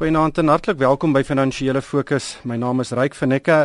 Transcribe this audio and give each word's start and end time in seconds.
Goeienaand 0.00 0.38
en 0.38 0.48
hartlik 0.48 0.78
welkom 0.80 1.12
by 1.12 1.20
Finansiële 1.28 1.82
Fokus. 1.84 2.38
My 2.48 2.56
naam 2.56 2.80
is 2.80 2.94
Ryk 2.96 3.12
van 3.18 3.28
Nekke 3.28 3.56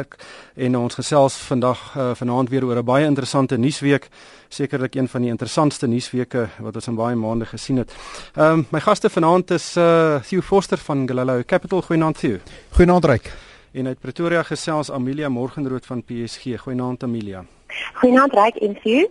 en 0.65 0.73
ons 0.75 0.97
gesels 0.99 1.37
vandag 1.47 1.83
uh, 1.95 2.09
vanaand 2.19 2.49
weer 2.51 2.65
oor 2.67 2.81
'n 2.81 2.83
baie 2.83 3.05
interessante 3.07 3.55
nuusweek, 3.57 4.09
sekerlik 4.49 4.95
een 4.95 5.07
van 5.07 5.21
die 5.21 5.29
interessantste 5.31 5.87
nuusweke 5.87 6.49
wat 6.59 6.75
ons 6.75 6.87
in 6.87 6.95
baie 6.95 7.15
maande 7.15 7.45
gesien 7.45 7.77
het. 7.77 7.95
Ehm 8.35 8.51
um, 8.51 8.67
my 8.69 8.79
gaste 8.79 9.09
vanaand 9.09 9.51
is 9.51 9.77
uh, 9.77 10.19
Theo 10.27 10.41
Forster 10.41 10.77
van 10.77 11.07
Galileo 11.07 11.43
Capital. 11.45 11.81
Goeienaand 11.81 12.19
Theo. 12.19 12.37
Goeienaand 12.69 13.05
Ryk. 13.05 13.31
En 13.71 13.87
uit 13.87 13.99
Pretoria 13.99 14.43
gesels 14.43 14.91
Amelia 14.91 15.29
Morgenrood 15.29 15.85
van 15.85 16.03
PSG. 16.03 16.59
Goeienaand 16.59 17.03
Amelia. 17.03 17.45
Goeienaand 17.93 18.33
Ryk 18.33 18.55
en 18.55 18.77
Theo. 18.83 19.07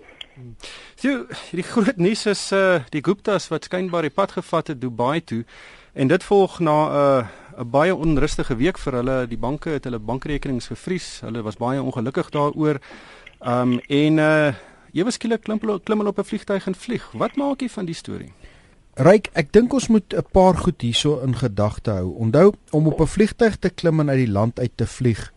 Theo, 0.94 1.26
die 1.50 1.62
groot 1.62 1.96
nuus 1.96 2.26
is 2.26 2.52
uh, 2.52 2.82
die 2.90 3.02
Guptas 3.04 3.48
wat 3.48 3.64
skynbaar 3.64 4.02
die 4.02 4.10
pad 4.10 4.32
gevat 4.32 4.66
het 4.66 4.80
Dubai 4.80 5.24
toe. 5.24 5.44
En 5.94 6.10
dit 6.10 6.24
volg 6.24 6.58
na 6.58 6.76
'n 6.86 7.22
uh, 7.22 7.26
'n 7.58 7.70
baie 7.70 7.94
onrustige 7.94 8.56
week 8.56 8.78
vir 8.78 8.92
hulle. 8.92 9.26
Die 9.26 9.38
banke 9.38 9.70
het 9.70 9.84
hulle 9.84 9.98
bankrekenings 9.98 10.66
gevries. 10.66 11.20
Hulle 11.20 11.42
was 11.42 11.56
baie 11.56 11.82
ongelukkig 11.82 12.30
daaroor. 12.30 12.80
Um 13.40 13.78
en 13.78 14.18
uh 14.18 14.54
ewe 14.92 15.10
skielik 15.10 15.42
klim 15.42 15.58
klim 15.58 15.98
hulle 15.98 16.10
op 16.10 16.18
'n 16.18 16.24
vliegtyg 16.24 16.66
en 16.66 16.74
vlieg. 16.74 17.10
Wat 17.12 17.36
maak 17.36 17.60
jy 17.60 17.68
van 17.68 17.84
die 17.84 17.94
storie? 17.94 18.32
Ryk, 18.94 19.28
ek 19.32 19.52
dink 19.52 19.72
ons 19.72 19.88
moet 19.88 20.14
'n 20.14 20.26
paar 20.32 20.56
goed 20.56 20.80
hierso 20.80 21.20
in 21.20 21.36
gedagte 21.36 21.90
hou. 21.90 22.14
Onthou 22.14 22.52
om 22.70 22.86
op 22.86 23.00
'n 23.00 23.06
vliegtyg 23.06 23.56
te 23.56 23.70
klim 23.70 24.00
en 24.00 24.08
uit 24.08 24.26
die 24.26 24.32
land 24.32 24.58
uit 24.60 24.72
te 24.74 24.86
vlieg. 24.86 25.32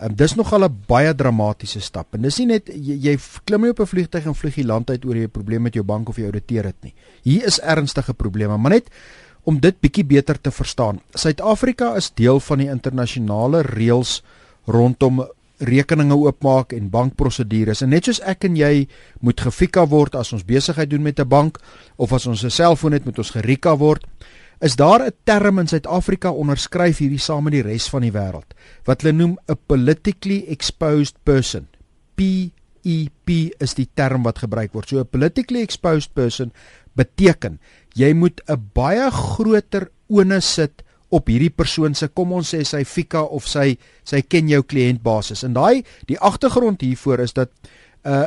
Um, 0.00 0.14
dis 0.14 0.34
nogal 0.34 0.64
'n 0.64 0.84
baie 0.86 1.14
dramatiese 1.14 1.80
stap. 1.80 2.14
En 2.14 2.22
dis 2.22 2.38
nie 2.38 2.46
net 2.46 2.68
jy, 2.68 2.98
jy 3.00 3.18
klim 3.44 3.60
nie 3.60 3.70
op 3.70 3.80
'n 3.80 3.86
vliegtyg 3.86 4.26
en 4.26 4.34
vlieg 4.34 4.54
die 4.54 4.66
land 4.66 4.90
uit 4.90 5.04
oor 5.04 5.16
jy 5.16 5.24
'n 5.24 5.30
probleem 5.30 5.62
met 5.62 5.74
jou 5.74 5.84
bank 5.84 6.08
of 6.08 6.16
jy 6.16 6.24
ouditeer 6.24 6.62
dit 6.62 6.82
nie. 6.82 6.94
Hier 7.22 7.44
is 7.44 7.60
ernstige 7.60 8.14
probleme, 8.14 8.56
maar 8.56 8.70
net 8.70 8.90
om 9.44 9.60
dit 9.60 9.80
bietjie 9.80 10.04
beter 10.04 10.40
te 10.40 10.50
verstaan. 10.50 11.00
Suid-Afrika 11.14 11.94
is 11.96 12.10
deel 12.14 12.40
van 12.40 12.58
die 12.58 12.68
internasionale 12.68 13.62
reëls 13.62 14.22
rondom 14.66 15.24
rekeninge 15.58 16.14
oopmaak 16.14 16.72
en 16.72 16.90
bankprosedures. 16.90 17.82
En 17.82 17.90
net 17.90 18.06
soos 18.06 18.20
ek 18.20 18.46
en 18.48 18.56
jy 18.56 18.86
moet 19.24 19.40
gefika 19.40 19.84
word 19.90 20.14
as 20.18 20.32
ons 20.32 20.46
besigheid 20.46 20.90
doen 20.90 21.02
met 21.02 21.20
'n 21.20 21.28
bank 21.28 21.58
of 21.96 22.12
as 22.12 22.26
ons 22.26 22.44
'n 22.44 22.50
selfoon 22.50 22.92
het 22.92 23.04
moet 23.04 23.18
ons 23.18 23.30
gerika 23.30 23.76
word, 23.76 24.04
is 24.60 24.76
daar 24.76 25.06
'n 25.06 25.12
term 25.24 25.58
in 25.58 25.66
Suid-Afrika 25.66 26.30
onderskryf 26.30 26.98
hierdie 26.98 27.18
saam 27.18 27.44
met 27.44 27.52
die 27.52 27.62
res 27.62 27.88
van 27.88 28.02
die 28.02 28.12
wêreld 28.12 28.54
wat 28.84 29.02
hulle 29.02 29.12
noem 29.12 29.38
'n 29.48 29.58
politically 29.66 30.44
exposed 30.48 31.16
person. 31.24 31.66
PEP 32.14 33.30
is 33.58 33.74
die 33.74 33.88
term 33.94 34.22
wat 34.22 34.38
gebruik 34.38 34.72
word. 34.72 34.88
So 34.88 34.98
'n 34.98 35.06
politically 35.06 35.62
exposed 35.62 36.14
person 36.14 36.52
beteken 36.98 37.58
jy 37.94 38.12
moet 38.14 38.40
'n 38.48 38.70
baie 38.74 39.10
groter 39.10 39.90
onus 40.08 40.54
sit 40.54 40.82
op 41.08 41.28
hierdie 41.28 41.52
persoon 41.52 41.94
se 41.94 42.08
kom 42.08 42.32
ons 42.36 42.54
sê 42.54 42.64
sy 42.64 42.84
fika 42.84 43.22
of 43.22 43.46
sy 43.48 43.78
sy 44.04 44.20
ken 44.22 44.48
jou 44.48 44.62
kliëntbasis. 44.62 45.44
En 45.44 45.54
daai 45.56 45.84
die 46.06 46.18
agtergrond 46.18 46.80
hiervoor 46.80 47.20
is 47.20 47.32
dat 47.32 47.50
'n 48.04 48.10
uh, 48.10 48.26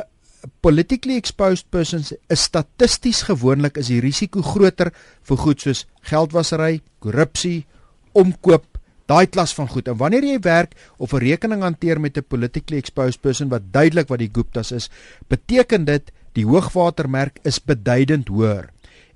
politically 0.60 1.16
exposed 1.16 1.70
persons 1.70 2.12
is 2.28 2.42
statisties 2.42 3.22
gewoonlik 3.22 3.78
is 3.78 3.86
die 3.92 4.00
risiko 4.00 4.42
groter 4.42 4.92
vir 5.22 5.36
goed 5.36 5.60
soos 5.60 5.86
geldwasery, 6.02 6.82
korrupsie, 6.98 7.64
omkoop, 8.12 8.66
daai 9.06 9.26
klas 9.26 9.54
van 9.54 9.68
goed. 9.68 9.88
En 9.88 9.96
wanneer 10.00 10.24
jy 10.24 10.40
werk 10.40 10.74
of 10.98 11.12
'n 11.12 11.22
rekening 11.22 11.62
hanteer 11.62 12.00
met 12.00 12.16
'n 12.16 12.24
politically 12.28 12.78
exposed 12.78 13.20
person 13.20 13.48
wat 13.48 13.72
duidelik 13.72 14.08
wat 14.08 14.18
die 14.18 14.30
Guptas 14.32 14.72
is, 14.72 14.90
beteken 15.28 15.84
dit 15.84 16.12
die 16.36 16.46
hoogwatermerk 16.48 17.38
is 17.48 17.60
beduidend 17.60 18.28
hoër. 18.28 18.70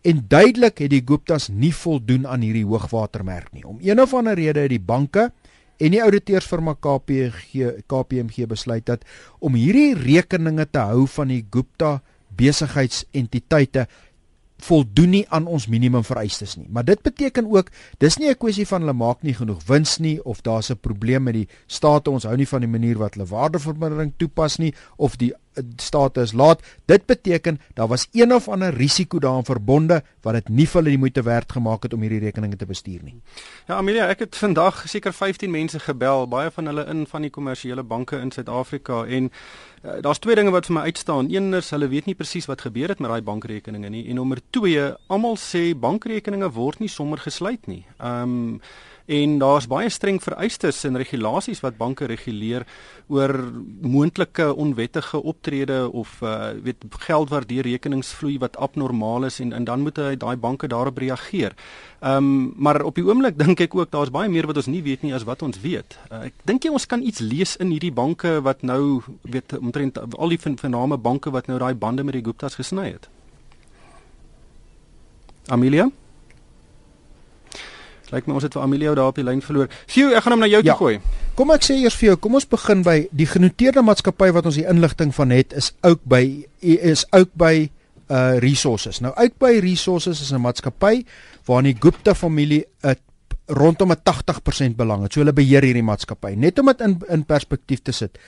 En 0.07 0.23
duidelik 0.29 0.79
het 0.79 0.93
die 0.93 1.03
Guptas 1.05 1.49
nie 1.49 1.73
voldoen 1.75 2.27
aan 2.27 2.45
hierdie 2.47 2.67
hoogwatermerk 2.67 3.53
nie. 3.53 3.67
Om 3.67 3.79
een 3.83 4.01
of 4.01 4.15
ander 4.15 4.39
rede 4.39 4.67
het 4.67 4.71
die 4.71 4.83
banke 4.83 5.31
en 5.77 5.93
die 5.93 6.03
ouditeursfirma 6.03 6.77
KPMG 6.81 7.83
KPMG 7.91 8.47
besluit 8.49 8.87
dat 8.87 9.05
om 9.39 9.57
hierdie 9.59 9.95
rekeninge 9.99 10.69
te 10.71 10.85
hou 10.89 11.07
van 11.17 11.33
die 11.33 11.43
Gupta 11.51 11.99
besigheidsentiteite 12.37 13.87
voldoen 14.63 15.11
nie 15.13 15.25
aan 15.29 15.47
ons 15.53 15.67
minimum 15.69 16.05
vereistes 16.07 16.55
nie. 16.57 16.67
Maar 16.73 16.87
dit 16.89 17.03
beteken 17.05 17.49
ook 17.53 17.69
dis 18.01 18.17
nie 18.17 18.31
'n 18.31 18.39
kwessie 18.39 18.67
van 18.67 18.81
hulle 18.81 18.93
maak 18.93 19.23
nie 19.23 19.35
genoeg 19.35 19.65
wins 19.67 19.99
nie 19.99 20.25
of 20.25 20.41
daar's 20.43 20.71
'n 20.71 20.81
probleem 20.81 21.23
met 21.23 21.35
die 21.35 21.49
state 21.67 22.11
ons 22.11 22.25
hou 22.25 22.37
nie 22.37 22.49
van 22.49 22.61
die 22.61 22.69
manier 22.69 22.99
wat 22.99 23.15
hulle 23.15 23.27
waardevermindering 23.27 24.13
toepas 24.17 24.59
nie 24.59 24.75
of 24.97 25.17
die 25.17 25.33
state 25.77 26.21
is 26.21 26.33
laat. 26.33 26.63
Dit 26.85 27.07
beteken 27.07 27.61
daar 27.75 27.89
was 27.89 28.09
een 28.13 28.35
of 28.35 28.49
ander 28.49 28.75
risiko 28.75 29.19
daaraan 29.19 29.45
verbonde 29.45 30.03
wat 30.23 30.35
dit 30.35 30.49
nie 30.49 30.67
vir 30.67 30.81
hulle 30.81 30.95
die 30.95 30.99
moeite 30.99 31.23
werd 31.23 31.53
gemaak 31.53 31.83
het 31.83 31.95
om 31.95 32.01
hierdie 32.01 32.21
rekeninge 32.21 32.57
te 32.57 32.67
bestuur 32.67 33.03
nie. 33.03 33.15
Ja 33.69 33.79
Amelia, 33.81 34.09
ek 34.13 34.27
het 34.27 34.37
vandag 34.37 34.85
seker 34.89 35.13
15 35.13 35.51
mense 35.51 35.81
gebel, 35.81 36.27
baie 36.29 36.51
van 36.51 36.67
hulle 36.67 36.87
in 36.91 37.07
van 37.07 37.27
die 37.27 37.31
kommersiële 37.31 37.83
banke 37.83 38.21
in 38.21 38.33
Suid-Afrika 38.35 39.05
en 39.05 39.31
uh, 39.31 39.99
daar's 40.01 40.19
twee 40.19 40.35
dinge 40.35 40.51
wat 40.55 40.67
vir 40.67 40.79
my 40.79 40.87
uitstaan. 40.91 41.31
Een 41.31 41.55
is 41.55 41.71
hulle 41.71 41.89
weet 41.89 42.07
nie 42.07 42.15
presies 42.19 42.49
wat 42.51 42.67
gebeur 42.67 42.89
het 42.95 42.99
met 42.99 43.11
daai 43.11 43.23
bankrekeninge 43.23 43.91
nie 43.91 44.07
en 44.09 44.21
nommer 44.21 44.43
2, 44.51 44.91
almal 45.07 45.39
sê 45.41 45.71
bankrekeninge 45.79 46.51
word 46.53 46.83
nie 46.83 46.93
sommer 46.93 47.23
gesluit 47.23 47.67
nie. 47.67 47.85
Ehm 47.99 48.37
um, 48.37 48.61
en 49.07 49.39
daar's 49.39 49.69
baie 49.71 49.91
streng 49.91 50.19
vereistes 50.23 50.83
en 50.85 50.99
regulasies 50.99 51.63
wat 51.63 51.79
banke 51.79 52.09
reguleer 52.11 52.67
oor 53.07 53.33
moontlike 53.81 54.49
onwettige 54.55 55.23
optrede 55.23 55.93
of 55.93 56.19
uh, 56.23 56.51
weet 56.63 56.85
geld 57.07 57.31
waar 57.31 57.47
die 57.47 57.63
rekenings 57.63 58.11
vloei 58.19 58.39
wat 58.43 58.57
abnormaal 58.57 59.29
is 59.29 59.39
en 59.41 59.53
en 59.53 59.65
dan 59.65 59.85
moet 59.87 59.97
hy 60.03 60.17
daai 60.19 60.37
banke 60.37 60.67
daarop 60.69 60.99
reageer. 60.99 61.55
Ehm 62.01 62.17
um, 62.17 62.55
maar 62.57 62.83
op 62.83 62.95
die 62.95 63.05
oomblik 63.07 63.39
dink 63.45 63.61
ek 63.61 63.75
ook 63.75 63.91
daar's 63.91 64.11
baie 64.11 64.29
meer 64.29 64.47
wat 64.47 64.57
ons 64.57 64.71
nie 64.71 64.83
weet 64.83 65.03
nie 65.03 65.15
as 65.15 65.25
wat 65.25 65.43
ons 65.43 65.61
weet. 65.61 65.99
Uh, 66.11 66.27
ek 66.27 66.35
dink 66.45 66.65
jy 66.65 66.73
ons 66.75 66.87
kan 66.87 67.03
iets 67.03 67.23
lees 67.23 67.57
in 67.57 67.71
hierdie 67.71 67.93
banke 67.95 68.41
wat 68.43 68.63
nou 68.63 69.03
weet 69.23 69.59
omtrent 69.59 69.99
al 69.99 70.35
die 70.35 70.41
vername 70.41 70.99
banke 70.99 71.31
wat 71.31 71.47
nou 71.47 71.59
daai 71.59 71.75
bande 71.75 72.03
met 72.03 72.19
die 72.19 72.25
Guptas 72.27 72.59
gesny 72.59 72.91
het. 72.97 73.09
Amelia 75.47 75.91
Lyk 78.13 78.27
my 78.27 78.35
ons 78.35 78.47
het 78.47 78.55
vir 78.55 78.63
Amelia 78.63 78.95
daar 78.95 79.13
op 79.13 79.19
die 79.19 79.25
lyn 79.25 79.43
verloor. 79.43 79.69
Sjoe, 79.87 80.15
ek 80.15 80.23
gaan 80.25 80.37
hom 80.37 80.45
na 80.45 80.51
jou 80.51 80.63
ja. 80.63 80.75
toe 80.75 80.79
gooi. 80.79 81.01
Kom 81.39 81.51
ek 81.51 81.67
sê 81.67 81.79
eers 81.81 81.97
vir 81.99 82.13
jou, 82.13 82.17
kom 82.17 82.39
ons 82.39 82.49
begin 82.49 82.85
by 82.87 83.09
die 83.11 83.27
genoteerde 83.27 83.83
maatskappy 83.83 84.31
wat 84.37 84.47
ons 84.47 84.59
die 84.61 84.67
inligting 84.69 85.15
van 85.15 85.35
het 85.35 85.53
is 85.53 85.73
ook 85.83 86.05
by 86.05 86.23
is 86.61 87.07
ook 87.13 87.35
by 87.35 87.69
uh 88.07 88.39
resources. 88.39 89.01
Nou 89.03 89.13
ook 89.15 89.39
by 89.43 89.59
resources 89.63 90.21
is 90.21 90.33
'n 90.33 90.41
maatskappy 90.41 91.05
waarin 91.47 91.73
die 91.75 91.81
Gupta 91.81 92.15
familie 92.15 92.65
'n 92.83 92.95
rondom 93.47 93.93
'n 93.93 94.03
80% 94.03 94.77
belang 94.77 95.03
het. 95.03 95.13
So 95.13 95.21
hulle 95.21 95.33
beheer 95.33 95.63
hierdie 95.63 95.83
maatskappy. 95.83 96.35
Net 96.35 96.59
om 96.59 96.67
dit 96.67 96.81
in 96.81 96.99
in 97.09 97.25
perspektief 97.25 97.83
te 97.83 97.93
sit. 97.93 98.19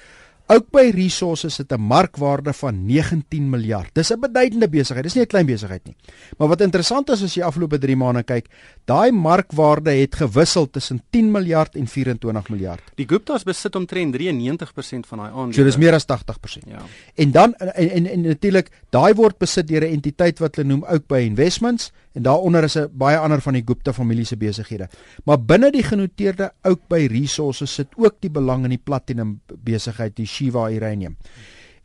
Ook 0.48 0.70
by 0.72 0.86
Resources 0.94 1.58
het 1.60 1.72
'n 1.72 1.80
markwaarde 1.80 2.52
van 2.52 2.86
19 2.86 3.50
miljard. 3.50 3.90
Dis 3.92 4.12
'n 4.12 4.20
beduidende 4.20 4.68
besigheid. 4.68 5.04
Dis 5.04 5.14
nie 5.14 5.24
'n 5.24 5.26
klein 5.26 5.46
besigheid 5.46 5.84
nie. 5.84 5.96
Maar 6.38 6.48
wat 6.48 6.60
interessant 6.60 7.10
is 7.10 7.22
as 7.22 7.34
jy 7.34 7.42
afgelope 7.42 7.78
3 7.78 7.96
maande 7.96 8.22
kyk, 8.22 8.46
daai 8.84 9.10
markwaarde 9.12 9.90
het 9.90 10.14
gewissel 10.14 10.70
tussen 10.70 11.02
10 11.10 11.30
miljard 11.30 11.74
en 11.74 11.86
24 11.86 12.48
miljard. 12.48 12.82
Die 12.94 13.08
Gupta's 13.08 13.42
besit 13.42 13.76
omtrent 13.76 14.14
93% 14.14 15.06
van 15.06 15.18
daai 15.18 15.30
aandele. 15.30 15.52
So 15.52 15.64
dis 15.64 15.76
meer 15.76 15.92
as 15.92 16.06
80%. 16.06 16.68
Ja. 16.68 16.80
En 17.14 17.30
dan 17.30 17.54
en 17.54 17.90
en, 17.90 18.06
en 18.06 18.20
natuurlik, 18.20 18.70
daai 18.90 19.14
word 19.14 19.38
besit 19.38 19.68
deur 19.68 19.82
'n 19.82 19.92
entiteit 19.92 20.38
wat 20.38 20.56
hulle 20.56 20.68
noem 20.68 20.84
Oakbay 20.88 21.24
Investments 21.24 21.92
en 22.12 22.22
daaronder 22.22 22.64
is 22.64 22.76
'n 22.76 22.88
baie 22.92 23.18
ander 23.18 23.40
van 23.40 23.52
die 23.52 23.62
Gupta 23.66 23.92
familie 23.92 24.24
se 24.24 24.36
besighede. 24.36 24.88
Maar 25.24 25.44
binne 25.44 25.70
die 25.70 25.82
genoteerde 25.82 26.52
Oakbay 26.62 27.06
Resources 27.06 27.74
sit 27.74 27.88
ook 27.96 28.14
die 28.20 28.30
belang 28.30 28.64
in 28.64 28.70
die 28.70 28.82
platinum 28.84 29.40
besigheid, 29.46 30.16
die 30.16 30.26
Shiva 30.38 30.70
Uranium. 30.70 31.16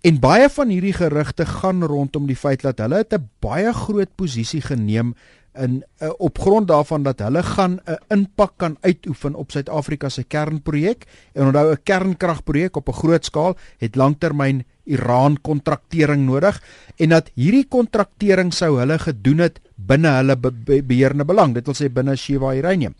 En 0.03 0.19
baie 0.19 0.50
van 0.52 0.69
hierdie 0.69 0.94
gerugte 0.94 1.46
gaan 1.47 1.84
rondom 1.88 2.28
die 2.28 2.36
feit 2.36 2.62
dat 2.62 2.81
hulle 2.84 3.06
'n 3.09 3.30
baie 3.40 3.74
groot 3.74 4.12
posisie 4.16 4.62
geneem 4.62 5.16
in 5.53 5.84
uh, 6.02 6.09
op 6.18 6.40
grond 6.40 6.68
daarvan 6.68 7.03
dat 7.03 7.19
hulle 7.19 7.44
gaan 7.44 7.80
'n 7.86 7.92
uh, 7.92 7.96
impak 8.09 8.53
kan 8.58 8.78
uitoefen 8.81 9.36
op 9.36 9.52
Suid-Afrika 9.52 10.10
se 10.10 10.24
kernprojek. 10.24 11.06
En 11.33 11.45
onthou 11.45 11.72
'n 11.72 11.83
kernkragprojek 11.83 12.75
op 12.75 12.88
'n 12.88 12.94
groot 12.94 13.25
skaal 13.25 13.57
het 13.77 13.95
langtermyn 13.95 14.66
Iran 14.83 15.38
kontraktering 15.42 16.25
nodig 16.25 16.63
en 16.95 17.10
dat 17.10 17.31
hierdie 17.33 17.68
kontraktering 17.68 18.54
sou 18.54 18.80
hulle 18.80 19.00
gedoen 19.00 19.38
het 19.38 19.60
binne 19.75 20.10
hulle 20.10 20.36
be 20.38 20.51
be 20.51 20.83
beheerende 20.83 21.25
belang, 21.25 21.54
dit 21.54 21.66
wil 21.66 21.75
sê 21.75 21.89
binne 21.89 22.16
Shiva 22.16 22.56
Uranium. 22.56 22.95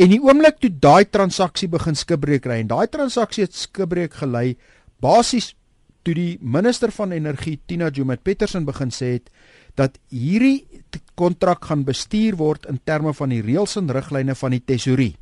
En 0.00 0.08
die 0.08 0.20
oomblik 0.22 0.56
toe 0.60 0.70
daai 0.80 1.04
transaksie 1.10 1.68
begin 1.68 1.94
skibreek 1.94 2.46
ry 2.46 2.62
en 2.62 2.70
daai 2.70 2.88
transaksie 2.88 3.44
het 3.44 3.54
skibreek 3.54 4.14
gelei 4.22 4.56
basies 5.00 5.54
toe 6.02 6.14
die 6.14 6.38
minister 6.40 6.92
van 6.92 7.12
energie 7.12 7.58
Tina 7.66 7.90
Joemat 7.92 8.22
Petersen 8.24 8.64
begin 8.64 8.92
sê 8.94 9.16
het 9.18 9.30
dat 9.76 9.98
hierdie 10.08 10.66
kontrak 11.14 11.64
gaan 11.68 11.84
bestuur 11.84 12.36
word 12.40 12.66
in 12.66 12.80
terme 12.84 13.12
van 13.14 13.32
die 13.32 13.42
reëls 13.44 13.76
en 13.76 13.92
riglyne 13.92 14.34
van 14.34 14.56
die 14.56 14.64
tesorie. 14.64 15.14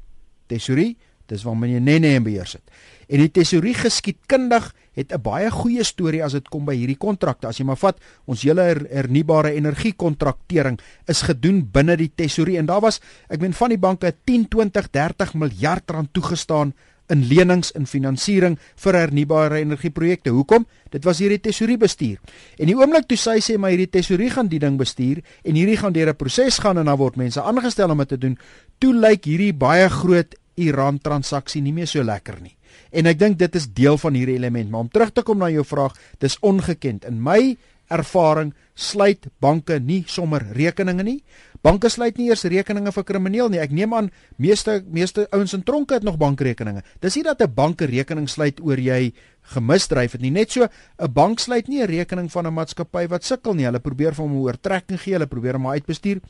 Tesorie 0.48 0.96
Dis 1.28 1.44
waar 1.44 1.56
meneer 1.60 1.82
Nene 1.84 2.14
in 2.16 2.24
beheer 2.24 2.48
sit. 2.48 2.64
En 3.08 3.20
die 3.20 3.30
tesourier 3.32 3.76
geskiedkundig 3.76 4.70
het 4.96 5.12
'n 5.12 5.20
baie 5.22 5.50
goeie 5.50 5.84
storie 5.84 6.24
as 6.24 6.32
dit 6.32 6.48
kom 6.48 6.64
by 6.64 6.74
hierdie 6.74 6.96
kontrakte. 6.96 7.46
As 7.46 7.58
jy 7.58 7.64
maar 7.64 7.76
vat, 7.76 8.00
ons 8.26 8.42
hele 8.42 8.62
her, 8.62 8.86
hernubare 8.90 9.52
energie 9.52 9.92
kontraktering 9.92 10.80
is 11.06 11.22
gedoen 11.22 11.70
binne 11.70 11.96
die 11.96 12.10
tesourier 12.14 12.58
en 12.58 12.66
daar 12.66 12.80
was, 12.80 13.00
ek 13.28 13.40
meen 13.40 13.52
van 13.52 13.68
die 13.68 13.78
banke 13.78 14.14
10, 14.24 14.48
20, 14.48 14.90
30 14.90 15.34
miljard 15.34 15.90
rand 15.90 16.12
toegestaan 16.12 16.72
in 17.12 17.24
lenings 17.28 17.72
en 17.76 17.86
finansiering 17.86 18.58
vir 18.84 18.98
hernubare 18.98 19.60
energieprojekte. 19.62 20.32
Hoekom? 20.34 20.66
Dit 20.92 21.04
was 21.04 21.20
hierdie 21.22 21.40
tesourier 21.40 21.80
bestuur. 21.80 22.18
En 22.58 22.66
die 22.70 22.76
oomblik 22.76 23.08
toe 23.08 23.18
sy 23.20 23.38
sê 23.44 23.58
maar 23.58 23.74
hierdie 23.74 23.90
tesourier 23.90 24.34
gaan 24.36 24.48
die 24.48 24.60
ding 24.62 24.78
bestuur 24.80 25.22
en 25.44 25.58
hierdie 25.58 25.76
gaan 25.76 25.92
deur 25.92 26.10
'n 26.10 26.16
proses 26.16 26.58
gaan 26.58 26.78
en 26.78 26.84
dan 26.86 26.98
word 26.98 27.16
mense 27.16 27.40
aangestel 27.40 27.90
om 27.90 27.98
dit 27.98 28.08
te 28.08 28.18
doen, 28.18 28.38
toe 28.78 28.92
lyk 28.94 29.24
hierdie 29.24 29.52
baie 29.52 29.88
groot 29.88 30.34
Iran 30.56 30.98
transaksie 30.98 31.62
nie 31.62 31.72
meer 31.72 31.86
so 31.86 32.02
lekker 32.02 32.40
nie. 32.42 32.56
En 32.90 33.06
ek 33.06 33.18
dink 33.18 33.38
dit 33.38 33.54
is 33.54 33.66
deel 33.66 33.98
van 33.98 34.14
hierdie 34.14 34.36
element, 34.36 34.70
maar 34.70 34.80
om 34.80 34.88
terug 34.88 35.12
te 35.12 35.22
kom 35.22 35.38
na 35.38 35.50
jou 35.50 35.64
vraag, 35.64 35.94
dis 36.18 36.38
ongekend. 36.40 37.04
In 37.04 37.22
my 37.22 37.56
ervaring 37.90 38.54
sluit 38.74 39.26
banke 39.40 39.78
nie 39.80 40.04
sommer 40.06 40.44
rekeninge 40.54 41.04
nie. 41.04 41.18
Banke 41.62 41.90
sluit 41.90 42.18
nie 42.18 42.28
eers 42.30 42.44
rekeninge 42.46 42.92
vir 42.94 43.04
krimineel 43.04 43.50
nie. 43.50 43.58
Ek 43.58 43.72
neem 43.74 43.94
aan 43.94 44.10
meeste 44.38 44.78
meeste 44.86 45.26
ouens 45.34 45.54
in 45.56 45.64
tronke 45.66 45.98
het 45.98 46.06
nog 46.06 46.18
bankrekeninge. 46.20 46.84
Dis 47.02 47.16
nie 47.16 47.24
dat 47.24 47.42
'n 47.42 47.54
bank 47.54 47.82
'n 47.82 47.90
rekening 47.90 48.28
sluit 48.28 48.60
oor 48.60 48.78
jy 48.78 49.12
gemisdryf 49.54 50.12
het 50.12 50.20
nie. 50.20 50.30
Net 50.30 50.52
so 50.52 50.62
'n 50.64 51.12
bank 51.12 51.40
sluit 51.40 51.68
nie 51.68 51.82
'n 51.82 51.86
rekening 51.86 52.30
van 52.30 52.46
'n 52.46 52.54
maatskappy 52.54 53.08
wat 53.08 53.24
sukkel 53.24 53.54
nie. 53.54 53.64
Hulle 53.64 53.80
probeer 53.80 54.14
vir 54.14 54.24
hom 54.24 54.32
'n 54.32 54.42
oortrekking 54.42 55.00
gee, 55.00 55.12
hulle 55.12 55.26
probeer 55.26 55.54
hom 55.54 55.66
uitbestuur. 55.66 56.20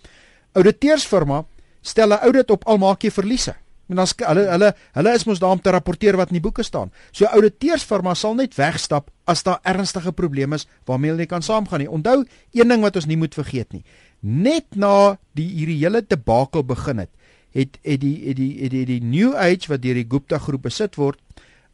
Ouditeursfirma 0.54 1.44
stel 1.82 2.12
'n 2.12 2.22
audit 2.22 2.50
op 2.50 2.64
al 2.66 2.78
maak 2.78 3.02
jy 3.02 3.10
verliese. 3.10 3.54
En 3.88 3.96
dan 3.96 4.08
hulle 4.28 4.44
hulle 4.52 4.72
hulle 4.92 5.12
is 5.16 5.24
mos 5.24 5.40
daar 5.40 5.56
om 5.56 5.60
te 5.60 5.72
rapporteer 5.72 6.16
wat 6.16 6.32
in 6.32 6.38
die 6.38 6.44
boeke 6.44 6.62
staan. 6.62 6.90
So 7.12 7.24
ouditeursfirma 7.24 8.14
sal 8.14 8.34
net 8.36 8.56
wegstap 8.58 9.08
as 9.24 9.42
daar 9.42 9.60
ernstige 9.62 10.12
probleme 10.12 10.58
is 10.60 10.66
waarmee 10.84 11.10
hulle 11.10 11.24
nie 11.24 11.30
kan 11.30 11.42
saamgaan 11.42 11.84
nie. 11.84 11.88
Onthou 11.88 12.24
een 12.52 12.68
ding 12.68 12.84
wat 12.84 12.96
ons 12.96 13.08
nie 13.08 13.16
moet 13.16 13.34
vergeet 13.34 13.72
nie. 13.72 13.84
Net 14.20 14.76
na 14.76 15.16
die 15.38 15.48
hierdie 15.48 15.78
hele 15.80 16.02
debakel 16.04 16.64
begin 16.68 17.04
het, 17.04 17.10
het 17.56 17.78
het 17.82 18.00
die 18.00 18.28
het 18.28 18.36
die 18.36 18.52
het 18.62 18.70
die, 18.76 18.84
die 18.84 19.00
New 19.00 19.34
Age 19.36 19.72
wat 19.72 19.82
deur 19.82 19.96
die 19.96 20.08
Gupta 20.08 20.38
groep 20.38 20.68
besit 20.68 20.96
word, 21.00 21.18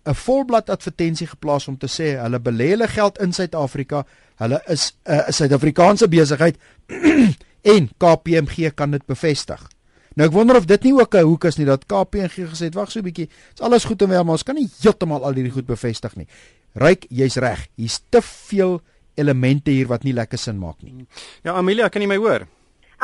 'n 0.04 0.14
volblad 0.14 0.70
advertensie 0.70 1.26
geplaas 1.26 1.68
om 1.68 1.76
te 1.78 1.88
sê 1.88 2.14
hulle 2.20 2.38
belê 2.38 2.74
hulle 2.74 2.88
geld 2.88 3.18
in 3.18 3.32
Suid-Afrika. 3.32 4.04
Hulle 4.36 4.62
is 4.68 4.92
'n 5.06 5.12
uh, 5.12 5.28
Suid-Afrikaanse 5.28 6.08
besigheid 6.08 6.56
en 7.74 7.88
KPMG 7.98 8.74
kan 8.74 8.90
dit 8.90 9.06
bevestig. 9.06 9.73
Nou 10.14 10.28
ek 10.28 10.34
wonder 10.34 10.56
of 10.56 10.66
dit 10.70 10.82
nie 10.86 10.94
ook 10.94 11.14
'n 11.14 11.26
hoek 11.26 11.44
is 11.44 11.56
nie 11.58 11.66
dat 11.66 11.86
KPMG 11.86 12.46
gesê 12.46 12.70
het 12.70 12.74
wag 12.74 12.90
so 12.90 13.00
'n 13.00 13.04
bietjie. 13.04 13.28
Dit's 13.28 13.60
alles 13.60 13.84
goed 13.84 14.02
en 14.02 14.08
wel, 14.08 14.24
maar 14.24 14.38
ons 14.38 14.42
kan 14.42 14.54
nie 14.54 14.70
heeltemal 14.80 15.24
al 15.24 15.34
hierdie 15.34 15.52
goed 15.52 15.66
bevestig 15.66 16.16
nie. 16.16 16.26
Ryk, 16.74 17.06
jy's 17.08 17.36
reg. 17.36 17.68
Hier's 17.74 18.00
te 18.08 18.22
veel 18.22 18.80
elemente 19.14 19.70
hier 19.70 19.86
wat 19.86 20.02
nie 20.04 20.12
lekker 20.12 20.38
sin 20.38 20.58
maak 20.58 20.82
nie. 20.82 21.06
Ja, 21.42 21.54
Amelia, 21.54 21.88
kan 21.88 22.02
jy 22.02 22.08
my 22.08 22.16
hoor? 22.16 22.46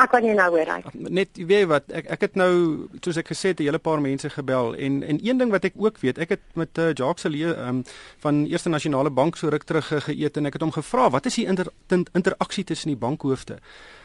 Ek 0.01 0.09
kan 0.09 0.23
jou 0.23 0.33
nou 0.35 0.49
hoor, 0.49 0.65
Ryk. 0.65 0.93
Net 0.93 1.29
weet 1.35 1.67
wat, 1.67 1.91
ek 1.91 2.07
ek 2.15 2.21
het 2.21 2.35
nou 2.35 2.87
soos 3.03 3.17
ek 3.17 3.27
gesê 3.27 3.51
het 3.51 3.59
'n 3.59 3.63
hele 3.63 3.79
paar 3.79 4.01
mense 4.01 4.29
gebel 4.29 4.75
en 4.75 5.03
en 5.03 5.19
een 5.21 5.37
ding 5.37 5.51
wat 5.51 5.65
ek 5.65 5.73
ook 5.75 5.99
weet, 5.99 6.17
ek 6.17 6.29
het 6.29 6.41
met 6.55 6.77
uh, 6.77 6.93
Jacques 6.93 7.21
Celie 7.21 7.45
um, 7.45 7.83
van 8.19 8.45
Eerste 8.45 8.69
Nasionale 8.69 9.09
Bank 9.09 9.35
so 9.35 9.49
ruk 9.49 9.63
terug 9.63 9.87
geëet 9.87 10.37
en 10.37 10.45
ek 10.45 10.53
het 10.53 10.61
hom 10.61 10.71
gevra, 10.71 11.09
wat 11.09 11.25
is 11.25 11.35
die 11.35 11.45
inter, 11.45 11.67
interaksie 12.13 12.63
tussen 12.63 12.87
die 12.87 12.97
bankhoofde? 12.97 13.59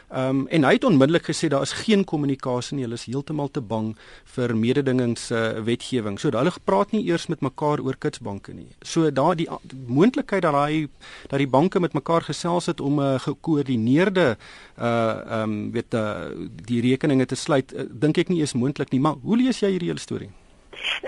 Ehm 0.07 0.29
um, 0.29 0.47
en 0.47 0.63
hy 0.63 0.71
het 0.77 0.85
onmiddellik 0.87 1.25
gesê 1.27 1.49
daar 1.51 1.61
is 1.61 1.73
geen 1.83 2.05
kommunikasie 2.07 2.75
nie. 2.77 2.85
Hulle 2.85 2.95
is 2.95 3.05
heeltemal 3.09 3.49
te 3.51 3.61
bang 3.61 3.89
vir 4.35 4.53
mededingings 4.55 5.31
uh, 5.31 5.59
wetgewing. 5.67 6.15
So 6.19 6.31
hulle 6.31 6.53
gepraat 6.55 6.95
nie 6.95 7.03
eers 7.09 7.27
met 7.27 7.43
mekaar 7.43 7.83
oor 7.83 7.99
kitsbanke 7.99 8.55
nie. 8.55 8.69
So 8.81 9.11
daar 9.11 9.35
die, 9.35 9.49
die 9.67 9.81
moontlikheid 9.87 10.47
dat 10.47 10.55
hy 10.55 10.87
dat 11.27 11.43
die 11.43 11.49
banke 11.57 11.83
met 11.83 11.93
mekaar 11.93 12.23
gesels 12.23 12.71
het 12.71 12.79
om 12.79 13.01
'n 13.01 13.03
uh, 13.03 13.19
gekoördineerde 13.19 14.37
uh 14.79 14.85
ehm 14.87 15.43
um, 15.43 15.71
weet 15.71 15.93
uh, 15.93 16.31
die 16.65 16.81
rekeninge 16.81 17.25
te 17.25 17.35
sluit, 17.35 17.73
uh, 17.73 17.83
dink 17.91 18.17
ek 18.17 18.29
nie 18.29 18.41
is 18.41 18.53
moontlik 18.53 18.91
nie. 18.91 18.99
Maar 18.99 19.15
hoe 19.21 19.37
lees 19.37 19.59
jy 19.59 19.75
hierdie 19.75 19.91
hele 19.91 19.99
storie? 19.99 20.31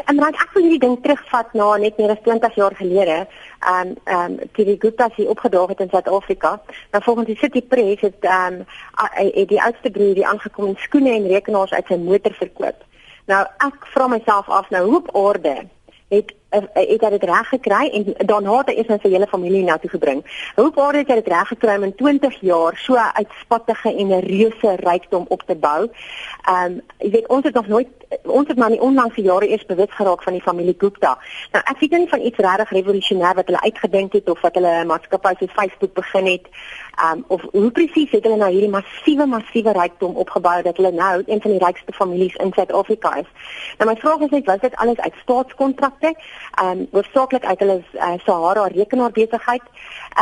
En 0.06 0.16
dan 0.16 0.33
ek 0.33 0.50
wil 0.54 0.63
hierdie 0.63 0.80
ding 0.80 0.98
terugvat 1.01 1.54
na 1.54 1.75
net 1.77 1.98
meer 1.98 2.13
as 2.16 2.21
20 2.24 2.56
jaar 2.56 2.75
gelede. 2.75 3.18
Ehm 3.60 3.88
um, 3.88 3.95
ehm 4.04 4.38
um, 4.39 4.50
die 4.54 4.77
Gupta 4.80 5.10
se 5.16 5.30
opgedaag 5.30 5.68
het 5.68 5.80
in 5.80 5.89
Suid-Afrika. 5.89 6.62
Nou 6.92 7.04
volgens 7.04 7.27
die 7.27 7.38
City 7.38 7.62
Press 7.62 8.01
het 8.01 8.19
ehm 8.19 8.62
um, 8.62 9.48
die 9.48 9.62
oudste 9.62 9.92
broer 9.92 10.13
die 10.13 10.27
aangekom 10.27 10.66
en 10.66 10.77
skoene 10.77 11.12
en 11.13 11.27
rekenaars 11.27 11.74
uit 11.74 11.86
sy 11.88 11.95
motor 11.95 12.33
verkoop. 12.33 12.86
Nou 13.25 13.44
ek 13.66 13.86
vra 13.94 14.07
myself 14.07 14.50
af 14.50 14.69
nou 14.69 14.86
hoe 14.86 14.98
op 14.98 15.16
aarde 15.16 15.68
het 16.10 16.33
uh, 16.51 16.62
het 16.74 17.04
hy 17.06 17.10
dit 17.13 17.24
reg 17.30 17.50
gekry 17.50 17.89
en 17.94 18.07
daarna 18.27 18.57
het 18.57 18.71
hy 18.71 18.75
eers 18.80 19.01
sy 19.04 19.12
hele 19.13 19.27
familie 19.30 19.62
na 19.66 19.77
toe 19.77 19.92
gebring. 19.92 20.24
Hoe 20.57 20.71
waar 20.75 20.98
het 20.98 21.12
hy 21.12 21.19
dit 21.21 21.30
reg 21.30 21.51
gekry 21.54 21.75
om 21.77 21.86
in 21.86 21.95
20 22.01 22.39
jaar 22.45 22.77
so 22.81 22.98
uitspattige 22.98 23.94
en 23.94 24.13
'n 24.16 24.25
reuse 24.25 24.75
rykdom 24.81 25.25
op 25.30 25.45
te 25.45 25.56
bou? 25.56 25.89
Ehm 26.48 26.66
um, 26.66 26.81
jy 26.98 27.12
weet 27.12 27.27
ons 27.27 27.45
het 27.45 27.54
nog 27.54 27.68
nooit 27.68 27.98
ons 28.23 28.47
het 28.47 28.57
maar 28.57 28.69
nie 28.69 28.81
onlangs 28.81 29.15
die 29.15 29.23
jare 29.23 29.47
eers 29.47 29.65
bewus 29.65 29.91
geraak 29.94 30.23
van 30.23 30.33
die 30.33 30.41
familie 30.41 30.75
Gupta. 30.77 31.17
Nou 31.51 31.63
ek 31.65 31.79
weet 31.79 31.91
nie 31.91 32.09
van 32.09 32.21
iets 32.21 32.38
regtig 32.38 32.69
revolusionêr 32.69 33.35
wat 33.38 33.45
hulle 33.45 33.61
uitgedink 33.61 34.13
het 34.13 34.29
of 34.29 34.41
wat 34.41 34.56
hulle 34.57 34.73
maatskappy 34.89 35.33
soos 35.39 35.53
Facebook 35.53 35.94
begin 35.94 36.25
het. 36.25 36.47
Um, 37.00 37.23
of 37.27 37.41
hoe 37.51 37.71
presies 37.71 38.11
het 38.11 38.25
hulle 38.27 38.38
nou 38.38 38.50
hierdie 38.51 38.71
massiewe 38.71 39.25
massiewe 39.25 39.71
rykdom 39.77 40.17
opgebou 40.19 40.61
dat 40.61 40.77
hulle 40.77 40.91
nou 40.91 41.23
een 41.25 41.41
van 41.41 41.51
die 41.51 41.61
rykste 41.63 41.94
families 41.94 42.35
in 42.35 42.51
Suid-Afrika 42.56 43.13
is. 43.21 43.29
Nou 43.77 43.89
my 43.91 43.95
vraag 44.01 44.25
is 44.27 44.33
net 44.35 44.45
was 44.45 44.59
dit 44.65 44.75
alles 44.75 45.00
uit 45.00 45.21
staatskontrakte? 45.23 46.15
um 46.63 46.88
hoofsaaklik 46.91 47.45
uit 47.45 47.59
hulle 47.59 47.83
uh, 47.94 48.13
Sahara 48.25 48.67
rekenaar 48.67 49.11
besigheid. 49.11 49.61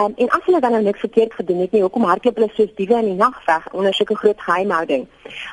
Um 0.02 0.14
en 0.16 0.30
as 0.30 0.46
hulle 0.46 0.60
dan 0.60 0.72
nou 0.72 0.84
niks 0.84 1.00
verkeerd 1.00 1.34
gedoen 1.34 1.60
het 1.60 1.72
nie, 1.72 1.82
hoekom 1.82 2.04
hardloop 2.04 2.36
hulle 2.36 2.52
soos 2.54 2.74
diewe 2.76 3.00
in 3.00 3.10
die 3.12 3.20
nag 3.20 3.40
weg 3.46 3.68
onder 3.72 3.94
sulke 3.94 4.16
groot 4.16 4.42
geheimhouding? 4.42 5.08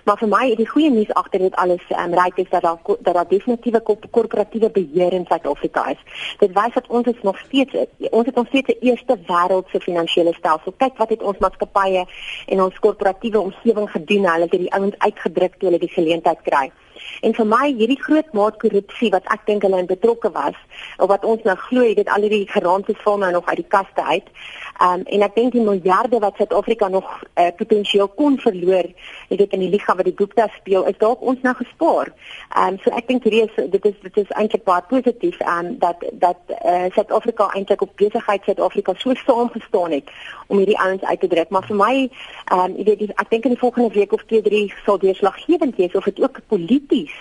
Maar 0.04 0.18
vir 0.18 0.28
my, 0.28 0.44
die 0.56 0.68
goeie 0.68 0.90
nuus 0.90 1.12
agter 1.12 1.46
dit 1.46 1.56
alles 1.62 1.84
um 1.88 2.14
ryk 2.24 2.36
is 2.36 2.50
dat 2.50 2.62
daar 2.62 2.78
dat 2.84 3.14
daar 3.14 3.28
definitiewe 3.28 3.80
korporatiewe 4.10 4.70
beheer 4.70 5.12
in 5.12 5.26
Suid-Afrika 5.28 5.86
is. 5.90 6.00
Dit 6.38 6.52
wys 6.52 6.74
dat 6.74 6.86
ons 6.86 7.06
is 7.06 7.22
nog 7.22 7.38
steeds 7.38 7.76
ons 8.10 8.26
het 8.26 8.36
ons 8.36 8.48
steeds 8.48 8.68
'n 8.68 8.80
eerste 8.80 9.18
wêreldse 9.26 9.80
finansiële 9.80 10.34
stelsel. 10.34 10.74
Kyk 10.76 10.96
wat 10.96 11.08
het 11.08 11.22
ons 11.22 11.38
maatskappye 11.38 12.06
en 12.46 12.62
ons 12.62 12.78
korporatiewe 12.78 13.40
omgewing 13.40 13.90
gedoen. 13.90 14.30
Hulle 14.30 14.48
het 14.48 14.50
hierdie 14.50 14.72
ouens 14.72 14.98
uitgedruk 14.98 15.54
toe 15.58 15.68
hulle 15.68 15.78
die 15.78 15.96
geleentheid 15.98 16.42
kry. 16.42 16.72
En 17.20 17.34
vir 17.34 17.46
my 17.46 17.72
hierdie 17.72 18.00
groot 18.00 18.32
maat 18.32 18.58
korrupsie 18.62 19.10
wat 19.14 19.26
ek 19.34 19.46
dink 19.46 19.62
hulle 19.66 19.78
in 19.82 19.90
betrokke 19.90 20.30
was 20.34 20.58
of 20.98 21.08
wat 21.08 21.24
ons 21.24 21.42
nou 21.48 21.56
glo 21.68 21.94
dit 21.94 22.08
al 22.08 22.26
hierdie 22.26 22.46
geraamtes 22.50 23.00
val 23.04 23.18
nou 23.22 23.30
nog 23.32 23.46
uit 23.46 23.62
die 23.62 23.72
kaste 23.76 24.02
uit. 24.02 24.28
Um 24.82 25.04
en 25.06 25.22
ek 25.22 25.34
dink 25.36 25.52
die 25.54 25.62
miljarde 25.62 26.18
wat 26.18 26.36
Suid-Afrika 26.36 26.88
nog 26.88 27.06
uh, 27.38 27.50
potensieel 27.56 28.08
kon 28.18 28.38
verloor, 28.42 28.88
jy 29.30 29.36
weet 29.38 29.52
in 29.54 29.62
die 29.62 29.70
liga 29.70 29.94
wat 29.94 30.08
die 30.08 30.16
Gupta 30.16 30.48
speel, 30.56 30.86
is 30.90 30.98
dalk 30.98 31.22
ons 31.22 31.42
nou 31.46 31.54
gespaar. 31.54 32.10
Um 32.58 32.80
so 32.82 32.90
ek 32.90 33.06
dink 33.08 33.26
hierdie 33.28 33.44
is 33.44 33.70
dit 33.70 33.86
is 33.92 33.94
dit 34.02 34.18
is 34.24 34.32
eintlik 34.34 34.64
baie 34.66 34.82
positief 34.90 35.38
aan 35.42 35.74
um, 35.74 35.78
dat 35.78 36.02
dat 36.12 36.40
uh, 36.56 36.88
Suid-Afrika 36.96 37.50
eintlik 37.54 37.86
op 37.86 37.94
besigheid 38.00 38.42
Suid-Afrika 38.48 38.96
so 38.98 39.14
saam 39.22 39.52
gestaan 39.54 39.94
het 39.94 40.10
om 40.48 40.58
hierdie 40.58 40.78
ouens 40.78 41.04
uit 41.04 41.20
te 41.20 41.30
druk. 41.30 41.54
Maar 41.54 41.68
vir 41.70 41.78
my, 41.78 41.94
um 42.58 42.74
jy 42.80 42.88
weet 42.90 43.14
ek 43.14 43.30
dink 43.30 43.46
in 43.46 43.54
die 43.54 43.62
volgende 43.62 43.94
week 43.94 44.12
of 44.12 44.26
2, 44.26 44.42
3 44.42 44.66
sal 44.84 44.98
deurslaggewend 44.98 45.78
wees 45.78 45.94
of 45.94 46.10
dit 46.10 46.20
ook 46.20 46.42
polities 46.50 47.14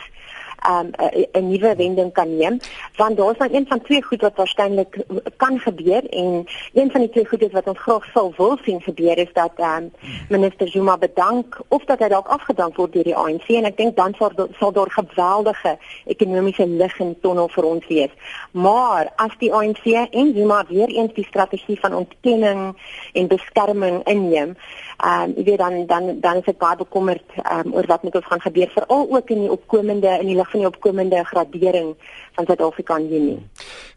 um, 0.70 0.92
'n 1.32 1.48
nuwe 1.50 1.76
wending 1.76 2.12
kan 2.14 2.38
neem 2.38 2.60
want 2.96 3.18
daar's 3.18 3.38
dan 3.38 3.54
een 3.54 3.68
van 3.68 3.82
twee 3.82 4.04
goed 4.04 4.22
wat 4.22 4.36
waarskynlik 4.36 5.06
kan 5.38 5.60
gebeur 5.60 6.10
en 6.10 6.46
een 6.74 6.92
van 6.92 7.02
die 7.02 7.10
twee 7.10 7.26
goed 7.26 7.52
wat 7.52 7.68
ons 7.68 7.80
graag 7.80 8.06
sou 8.14 8.34
wil 8.38 8.58
sien 8.64 8.82
gebeur 8.82 9.18
is 9.18 9.34
dat 9.34 9.52
um, 9.58 9.92
minister 10.30 10.68
Zuma 10.68 10.98
bedank 10.98 11.62
of 11.68 11.86
dat 11.86 12.00
hy 12.00 12.08
dalk 12.08 12.28
afgedank 12.28 12.76
word 12.76 12.94
deur 12.94 13.08
die 13.08 13.16
ANC 13.16 13.48
en 13.48 13.68
ek 13.70 13.78
dink 13.78 13.96
dan 13.96 14.16
sal 14.20 14.32
sal 14.60 14.72
daar 14.76 14.92
geweldige 14.92 15.78
ekonomiese 16.06 16.68
lig 16.68 17.00
in 17.00 17.16
tonnel 17.22 17.50
vir 17.56 17.68
ons 17.68 17.88
wees. 17.88 18.14
Maar 18.52 19.12
as 19.16 19.36
die 19.40 19.52
ANC 19.54 19.86
en 19.94 20.34
Zuma 20.38 20.64
weer 20.70 20.90
eens 20.90 21.14
die 21.14 21.28
strategie 21.28 21.80
van 21.80 21.96
ontkenning 22.04 22.74
en 23.14 23.28
beskerming 23.28 24.02
inneem 24.04 24.56
ehm 25.04 25.24
um, 25.24 25.34
jy 25.36 25.44
weet 25.44 25.58
dan 25.58 25.86
dan 25.86 26.20
dan 26.22 26.40
is 26.40 26.50
ek 26.52 26.60
baie 26.62 26.78
bekommerd 26.80 27.24
ehm 27.42 27.68
um, 27.68 27.74
oor 27.76 27.88
wat 27.92 28.04
met 28.04 28.16
ons 28.16 28.26
gaan 28.26 28.42
gebeur 28.42 28.70
veral 28.76 29.08
ook 29.18 29.30
in 29.36 29.42
die 29.46 29.52
opkomende 29.52 30.18
in 30.20 30.30
die 30.32 30.38
lig 30.38 30.53
van 30.54 30.62
die 30.62 30.70
opkomende 30.70 31.24
gradering 31.26 31.96
van 32.36 32.46
Suid-Afrika 32.46 32.98
in 32.98 33.08
Junie. 33.10 33.40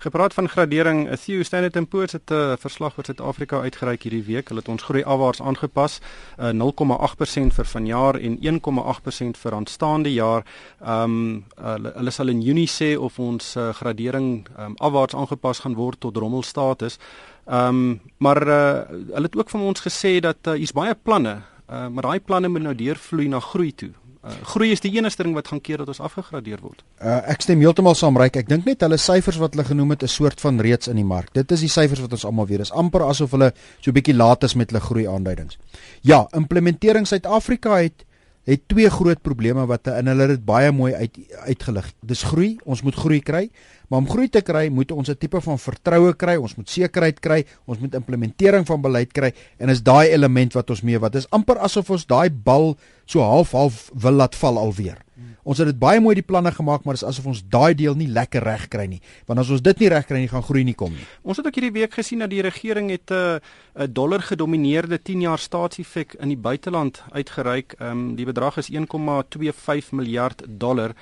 Gepraat 0.04 0.34
van 0.34 0.48
gradering, 0.48 1.08
Theo 1.25 1.42
Standard 1.42 1.76
& 1.88 1.88
Poor's 1.88 2.12
het 2.12 2.30
'n 2.30 2.34
uh, 2.34 2.56
verslag 2.58 2.96
oor 2.98 3.04
Suid-Afrika 3.04 3.60
uitgereik 3.60 4.02
hierdie 4.02 4.25
week. 4.25 4.48
Hulle 4.48 4.60
het 4.60 4.68
ons 4.68 4.82
groei 4.82 5.04
afwaarts 5.04 5.40
aangepas, 5.40 6.00
uh, 6.38 6.50
0,8% 6.52 7.54
vir 7.54 7.66
vanjaar 7.66 8.14
en 8.16 8.38
1,8% 8.40 9.36
vir 9.42 9.52
aanstaande 9.52 10.12
jaar. 10.12 10.44
Ehm 10.80 11.02
um, 11.02 11.44
uh, 11.60 11.75
hulle 11.94 12.10
sal 12.10 12.28
in 12.28 12.40
Junie 12.40 12.68
sê 12.68 12.96
of 12.98 13.18
ons 13.18 13.56
uh, 13.56 13.68
gradering 13.68 14.48
um, 14.58 14.75
afwaarts 14.76 15.14
aangepas 15.14 15.58
gaan 15.58 15.75
word 15.75 16.00
tot 16.00 16.16
rommelstatus. 16.16 16.98
Ehm 17.46 17.68
um, 17.68 18.00
maar 18.16 18.46
uh, 18.46 18.80
hulle 18.88 19.28
het 19.28 19.36
ook 19.36 19.50
van 19.50 19.60
ons 19.60 19.80
gesê 19.80 20.20
dat 20.20 20.36
uh, 20.46 20.52
hier's 20.52 20.72
baie 20.72 20.94
planne, 20.94 21.42
uh, 21.70 21.88
maar 21.88 22.02
daai 22.02 22.20
planne 22.20 22.48
moet 22.48 22.62
nou 22.62 22.75
deurvloei 22.75 23.28
na 23.28 23.40
groei 23.40 23.75
toe. 23.75 23.92
Uh, 24.26 24.33
groei 24.42 24.73
is 24.75 24.80
die 24.83 24.90
enigste 24.97 25.23
ding 25.23 25.37
wat 25.37 25.47
gaan 25.52 25.61
keer 25.62 25.78
dat 25.78 25.92
ons 25.92 26.00
afgegradeer 26.02 26.59
word. 26.59 26.83
Uh, 26.99 27.21
ek 27.30 27.45
stem 27.45 27.61
heeltemal 27.62 27.95
saam 27.95 28.16
Ryk. 28.18 28.40
Ek 28.40 28.49
dink 28.50 28.66
net 28.66 28.83
hulle 28.83 28.99
syfers 28.99 29.38
wat 29.38 29.54
hulle 29.54 29.66
genoem 29.68 29.95
het 29.95 30.02
'n 30.02 30.11
soort 30.11 30.40
van 30.40 30.59
reeds 30.61 30.88
in 30.88 30.97
die 30.97 31.06
mark. 31.06 31.30
Dit 31.33 31.52
is 31.52 31.61
die 31.61 31.71
syfers 31.71 32.00
wat 32.00 32.12
ons 32.12 32.25
almal 32.25 32.47
weet. 32.47 32.59
Dit 32.59 32.66
is 32.66 32.73
amper 32.73 33.06
asof 33.06 33.30
hulle 33.30 33.52
so 33.80 33.90
'n 33.90 33.95
bietjie 33.95 34.16
laat 34.16 34.42
is 34.42 34.54
met 34.54 34.71
hulle 34.71 34.83
groei 34.83 35.06
aanduidings. 35.06 35.59
Ja, 36.02 36.26
implementering 36.33 37.06
Suid-Afrika 37.06 37.76
het 37.76 38.04
het 38.47 38.68
twee 38.71 38.90
groot 38.90 39.23
probleme 39.23 39.66
wat 39.66 39.87
in 39.87 40.06
hulle 40.06 40.26
dit 40.26 40.45
baie 40.45 40.71
mooi 40.73 40.92
uit 40.95 41.18
uitgelig. 41.50 41.92
Dis 42.06 42.23
groei, 42.23 42.59
ons 42.64 42.83
moet 42.83 42.95
groei 42.95 43.21
kry, 43.21 43.50
maar 43.88 43.99
om 43.99 44.09
groei 44.11 44.28
te 44.28 44.43
kry, 44.43 44.69
moet 44.69 44.93
ons 44.93 45.09
'n 45.09 45.16
tipe 45.19 45.40
van 45.40 45.59
vertroue 45.59 46.14
kry, 46.14 46.37
ons 46.37 46.57
moet 46.57 46.69
sekerheid 46.69 47.21
kry, 47.21 47.45
ons 47.66 47.78
moet 47.78 47.95
implementering 47.95 48.66
van 48.66 48.81
beleid 48.81 49.12
kry 49.12 49.33
en 49.59 49.69
is 49.69 49.83
daai 49.83 50.09
element 50.09 50.52
wat 50.52 50.71
ons 50.71 50.83
mee 50.83 50.99
wat 50.99 51.14
is 51.14 51.31
amper 51.31 51.59
asof 51.59 51.90
ons 51.90 52.07
daai 52.07 52.31
bal 52.31 52.76
so 53.05 53.21
half 53.21 53.52
half 53.52 53.90
wil 53.95 54.12
laat 54.12 54.35
val 54.35 54.59
alweer. 54.59 55.07
Ons 55.47 55.61
het 55.62 55.69
dit 55.71 55.78
baie 55.78 56.00
mooi 56.02 56.16
die 56.19 56.25
planne 56.26 56.50
gemaak, 56.50 56.83
maar 56.85 56.97
dit 56.97 57.05
is 57.05 57.09
asof 57.09 57.28
ons 57.31 57.43
daai 57.49 57.73
deel 57.78 57.95
nie 57.95 58.09
lekker 58.11 58.43
reg 58.43 58.66
kry 58.73 58.88
nie. 58.90 58.99
Want 59.28 59.40
as 59.45 59.52
ons 59.55 59.62
dit 59.62 59.78
nie 59.78 59.90
reg 59.93 60.09
kry 60.09 60.19
nie, 60.19 60.31
gaan 60.33 60.43
groei 60.43 60.64
nie 60.66 60.75
kom 60.75 60.90
nie. 60.90 61.07
Ons 61.23 61.38
het 61.38 61.47
ook 61.47 61.55
hierdie 61.55 61.75
week 61.76 61.95
gesien 61.95 62.25
dat 62.25 62.33
die 62.33 62.43
regering 62.43 62.90
het 62.90 63.11
'n 63.11 63.38
uh, 63.38 63.85
'n 63.87 63.93
dollar 63.93 64.23
gedomeineerde 64.23 64.99
10 64.99 65.21
jaar 65.21 65.38
staatseffek 65.38 66.16
in 66.21 66.28
die 66.28 66.37
buiteland 66.37 67.02
uitgereik. 67.12 67.76
Ehm 67.78 67.90
um, 67.90 68.16
die 68.16 68.26
bedrag 68.26 68.57
is 68.57 68.71
1,25 68.71 69.93
miljard 69.93 70.43
dollar. 70.49 70.95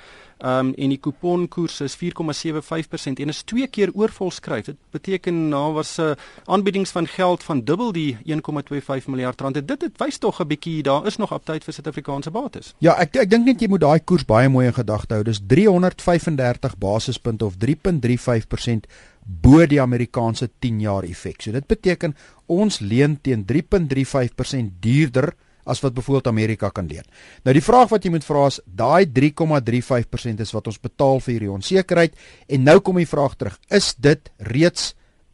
Um, 0.43 0.73
en 0.75 0.91
die 0.91 0.99
kuponkoers 0.99 1.77
is 1.85 1.93
4,75% 1.95 3.21
en 3.23 3.31
is 3.31 3.43
twee 3.47 3.67
keer 3.71 3.93
oorvolskryf. 3.95 4.65
Dit 4.65 4.79
beteken 4.91 5.47
nou 5.49 5.73
was 5.73 5.97
'n 5.97 6.01
uh, 6.01 6.11
aanbiedings 6.45 6.91
van 6.91 7.07
geld 7.07 7.43
van 7.43 7.63
dubbel 7.63 7.91
die 7.91 8.17
1,25 8.25 9.07
miljard 9.07 9.41
rand. 9.41 9.53
Dit 9.53 9.79
dit 9.79 9.97
wys 9.97 10.17
tog 10.17 10.41
'n 10.41 10.47
bietjie 10.47 10.83
daar 10.83 11.05
is 11.05 11.17
nog 11.17 11.31
aptyd 11.31 11.63
vir 11.63 11.73
Suid-Afrikaanse 11.73 12.31
bates. 12.31 12.73
Ja, 12.77 12.99
ek 12.99 13.15
ek 13.15 13.29
dink 13.29 13.45
net 13.45 13.61
jy 13.61 13.67
moet 13.67 13.81
daai 13.81 13.99
koers 13.99 14.25
baie 14.25 14.49
mooi 14.49 14.65
in 14.65 14.73
gedagte 14.73 15.13
hou. 15.13 15.23
Dis 15.23 15.39
335 15.47 16.77
basispunte 16.77 17.45
of 17.45 17.55
3.35% 17.57 18.85
bo 19.25 19.65
die 19.65 19.81
Amerikaanse 19.81 20.49
10 20.59 20.79
jaar 20.79 21.03
effek. 21.03 21.41
So 21.41 21.51
dit 21.51 21.67
beteken 21.67 22.15
ons 22.45 22.79
leen 22.79 23.21
teen 23.21 23.45
3.35% 23.45 24.79
duurder 24.79 25.33
as 25.65 25.81
wat 25.83 25.95
byvoorbeeld 25.97 26.27
Amerika 26.31 26.69
kan 26.69 26.87
leen. 26.87 27.05
Nou 27.43 27.53
die 27.55 27.63
vraag 27.63 27.89
wat 27.93 28.05
jy 28.05 28.13
moet 28.13 28.25
vra 28.27 28.45
is 28.51 28.59
daai 28.65 29.05
3,35% 29.05 30.45
is 30.45 30.53
wat 30.55 30.69
ons 30.71 30.81
betaal 30.81 31.19
vir 31.19 31.33
hierdie 31.35 31.53
onsekerheid 31.53 32.15
en 32.47 32.63
nou 32.63 32.79
kom 32.79 33.01
die 33.01 33.09
vraag 33.09 33.35
terug, 33.39 33.57
is 33.69 33.93
dit 33.97 34.31
reeds 34.51 34.93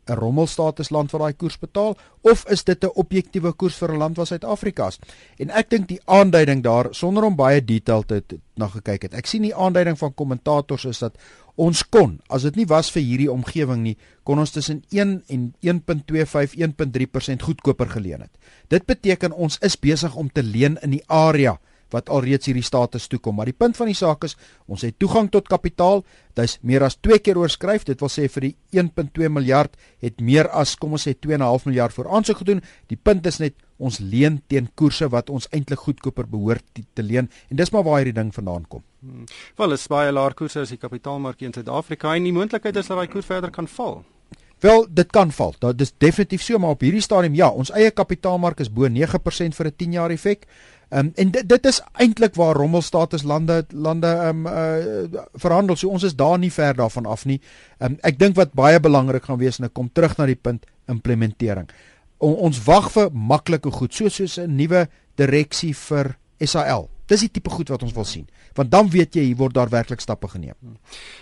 'n 0.10 0.18
rommelstatusland 0.18 1.12
wat 1.12 1.22
daai 1.22 1.34
koers 1.34 1.58
betaal 1.60 1.98
of 2.22 2.46
is 2.50 2.64
dit 2.64 2.84
'n 2.84 2.92
objektiewe 2.94 3.52
koers 3.54 3.76
vir 3.76 3.94
'n 3.94 3.98
land 3.98 4.18
wat 4.18 4.28
Suid-Afrika 4.28 4.88
is? 4.88 5.00
En 5.38 5.50
ek 5.50 5.70
dink 5.70 5.88
die 5.88 6.02
aanduiding 6.06 6.64
daar 6.64 6.88
sonder 6.92 7.24
om 7.24 7.36
baie 7.36 7.66
detail 7.66 8.04
te, 8.04 8.24
te 8.26 8.40
na 8.56 8.68
gekyk 8.68 9.02
het. 9.02 9.14
Ek 9.14 9.26
sien 9.26 9.42
die 9.42 9.56
aanduiding 9.56 9.98
van 9.98 10.14
kommentators 10.14 10.86
is 10.86 11.00
dat 11.00 11.18
ons 11.56 11.84
kon, 11.90 12.20
as 12.28 12.42
dit 12.42 12.56
nie 12.56 12.66
was 12.66 12.92
vir 12.92 13.02
hierdie 13.02 13.32
omgewing 13.32 13.84
nie, 13.84 13.98
kon 14.24 14.40
ons 14.40 14.52
tussen 14.52 14.84
1 14.90 15.24
en 15.28 15.54
1.25 15.62 16.56
1.3% 16.56 17.42
goedkoper 17.42 17.90
geleen 17.90 18.22
het. 18.22 18.32
Dit 18.68 18.86
beteken 18.86 19.32
ons 19.32 19.58
is 19.62 19.80
besig 19.80 20.16
om 20.16 20.30
te 20.32 20.44
leen 20.44 20.78
in 20.82 20.90
die 20.90 21.04
area 21.08 21.60
wat 21.96 22.10
alreeds 22.10 22.50
hierdie 22.50 22.66
status 22.66 23.08
toekom. 23.12 23.36
Maar 23.36 23.52
die 23.52 23.58
punt 23.58 23.78
van 23.78 23.92
die 23.92 23.98
saak 23.98 24.28
is, 24.28 24.38
ons 24.68 24.86
het 24.86 24.98
toegang 25.00 25.30
tot 25.32 25.50
kapitaal. 25.52 26.04
Dit 26.36 26.44
is 26.48 26.58
meer 26.62 26.86
as 26.88 26.98
2 27.04 27.20
keer 27.20 27.40
oorskryf. 27.42 27.86
Dit 27.88 28.02
wil 28.04 28.12
sê 28.12 28.28
vir 28.32 28.50
die 28.50 28.56
1.2 28.84 29.30
miljard 29.30 29.76
het 30.04 30.22
meer 30.22 30.50
as 30.50 30.76
kom 30.80 30.96
ons 30.98 31.08
sê 31.08 31.16
2.5 31.16 31.68
miljard 31.70 31.96
voor 31.96 32.12
aansoek 32.12 32.44
gedoen. 32.44 32.64
Die 32.88 33.00
punt 33.00 33.28
is 33.28 33.42
net 33.44 33.58
ons 33.82 33.98
leen 34.00 34.40
teen 34.52 34.70
koerse 34.78 35.10
wat 35.10 35.30
ons 35.34 35.50
eintlik 35.52 35.82
goedkoper 35.82 36.30
behoort 36.30 36.82
te 36.94 37.04
leen 37.04 37.30
en 37.50 37.58
dis 37.58 37.72
maar 37.74 37.86
waar 37.88 38.02
hierdie 38.02 38.18
ding 38.18 38.30
vandaan 38.36 38.68
kom. 38.70 38.84
Hmm. 39.02 39.26
Wel, 39.58 39.74
is 39.74 39.88
baie 39.90 40.12
laer 40.14 40.36
koerse 40.38 40.62
as 40.62 40.74
die 40.74 40.80
kapitaalmark 40.82 41.42
in 41.42 41.56
Suid-Afrika 41.56 42.14
en 42.16 42.30
die 42.30 42.36
moontlikheid 42.36 42.78
is 42.78 42.92
dat 42.92 43.02
daai 43.02 43.10
koers 43.10 43.30
verder 43.30 43.54
kan 43.54 43.70
val. 43.80 44.04
Wel, 44.62 44.86
dit 44.90 45.10
kan 45.10 45.32
val. 45.34 45.56
Dit 45.60 45.82
is 45.82 45.94
definitief 45.98 46.44
so, 46.46 46.60
maar 46.62 46.76
op 46.76 46.84
hierdie 46.86 47.02
stadium 47.02 47.34
ja, 47.34 47.48
ons 47.50 47.72
eie 47.74 47.90
kapitaalmark 47.92 48.60
is 48.62 48.70
bo 48.70 48.86
9% 48.86 49.58
vir 49.58 49.68
'n 49.68 49.76
10 49.78 49.92
jaar 49.92 50.12
effek. 50.14 50.46
Ehm 50.92 51.06
um, 51.06 51.12
en 51.16 51.32
dit 51.32 51.48
dit 51.50 51.66
is 51.66 51.82
eintlik 52.04 52.36
waar 52.36 52.56
rommelstatus 52.56 53.24
lande 53.24 53.66
lande 53.72 54.08
ehm 54.08 54.46
um, 54.46 54.48
uh, 54.48 55.22
verhandel. 55.34 55.76
So 55.76 55.88
ons 55.90 56.04
is 56.04 56.16
daar 56.16 56.38
nie 56.40 56.52
ver 56.52 56.76
daarvan 56.76 57.06
af 57.06 57.26
nie. 57.26 57.40
Ehm 57.80 57.92
um, 57.92 57.98
ek 58.02 58.20
dink 58.20 58.36
wat 58.36 58.54
baie 58.54 58.80
belangrik 58.80 59.24
gaan 59.24 59.40
wees 59.40 59.60
en 59.60 59.66
ek 59.66 59.74
kom 59.74 59.90
terug 59.94 60.18
na 60.18 60.26
die 60.26 60.36
punt 60.36 60.66
implementering. 60.88 61.70
O, 62.18 62.32
ons 62.32 62.64
wag 62.64 62.92
vir 62.92 63.10
maklike 63.14 63.72
goed, 63.72 63.94
so 63.94 64.10
soos 64.10 64.38
'n 64.38 64.56
nuwe 64.56 64.88
direksie 65.16 65.74
vir 65.74 66.18
SAL. 66.38 66.91
Dis 67.12 67.26
die 67.26 67.32
tipe 67.32 67.52
goed 67.52 67.72
wat 67.74 67.84
ons 67.84 67.94
wil 67.94 68.08
sien. 68.08 68.28
Want 68.56 68.72
dan 68.72 68.90
weet 68.92 69.18
jy 69.20 69.26
hier 69.32 69.40
word 69.40 69.56
daar 69.58 69.72
werklik 69.72 70.00
stappe 70.00 70.30
geneem. 70.32 70.56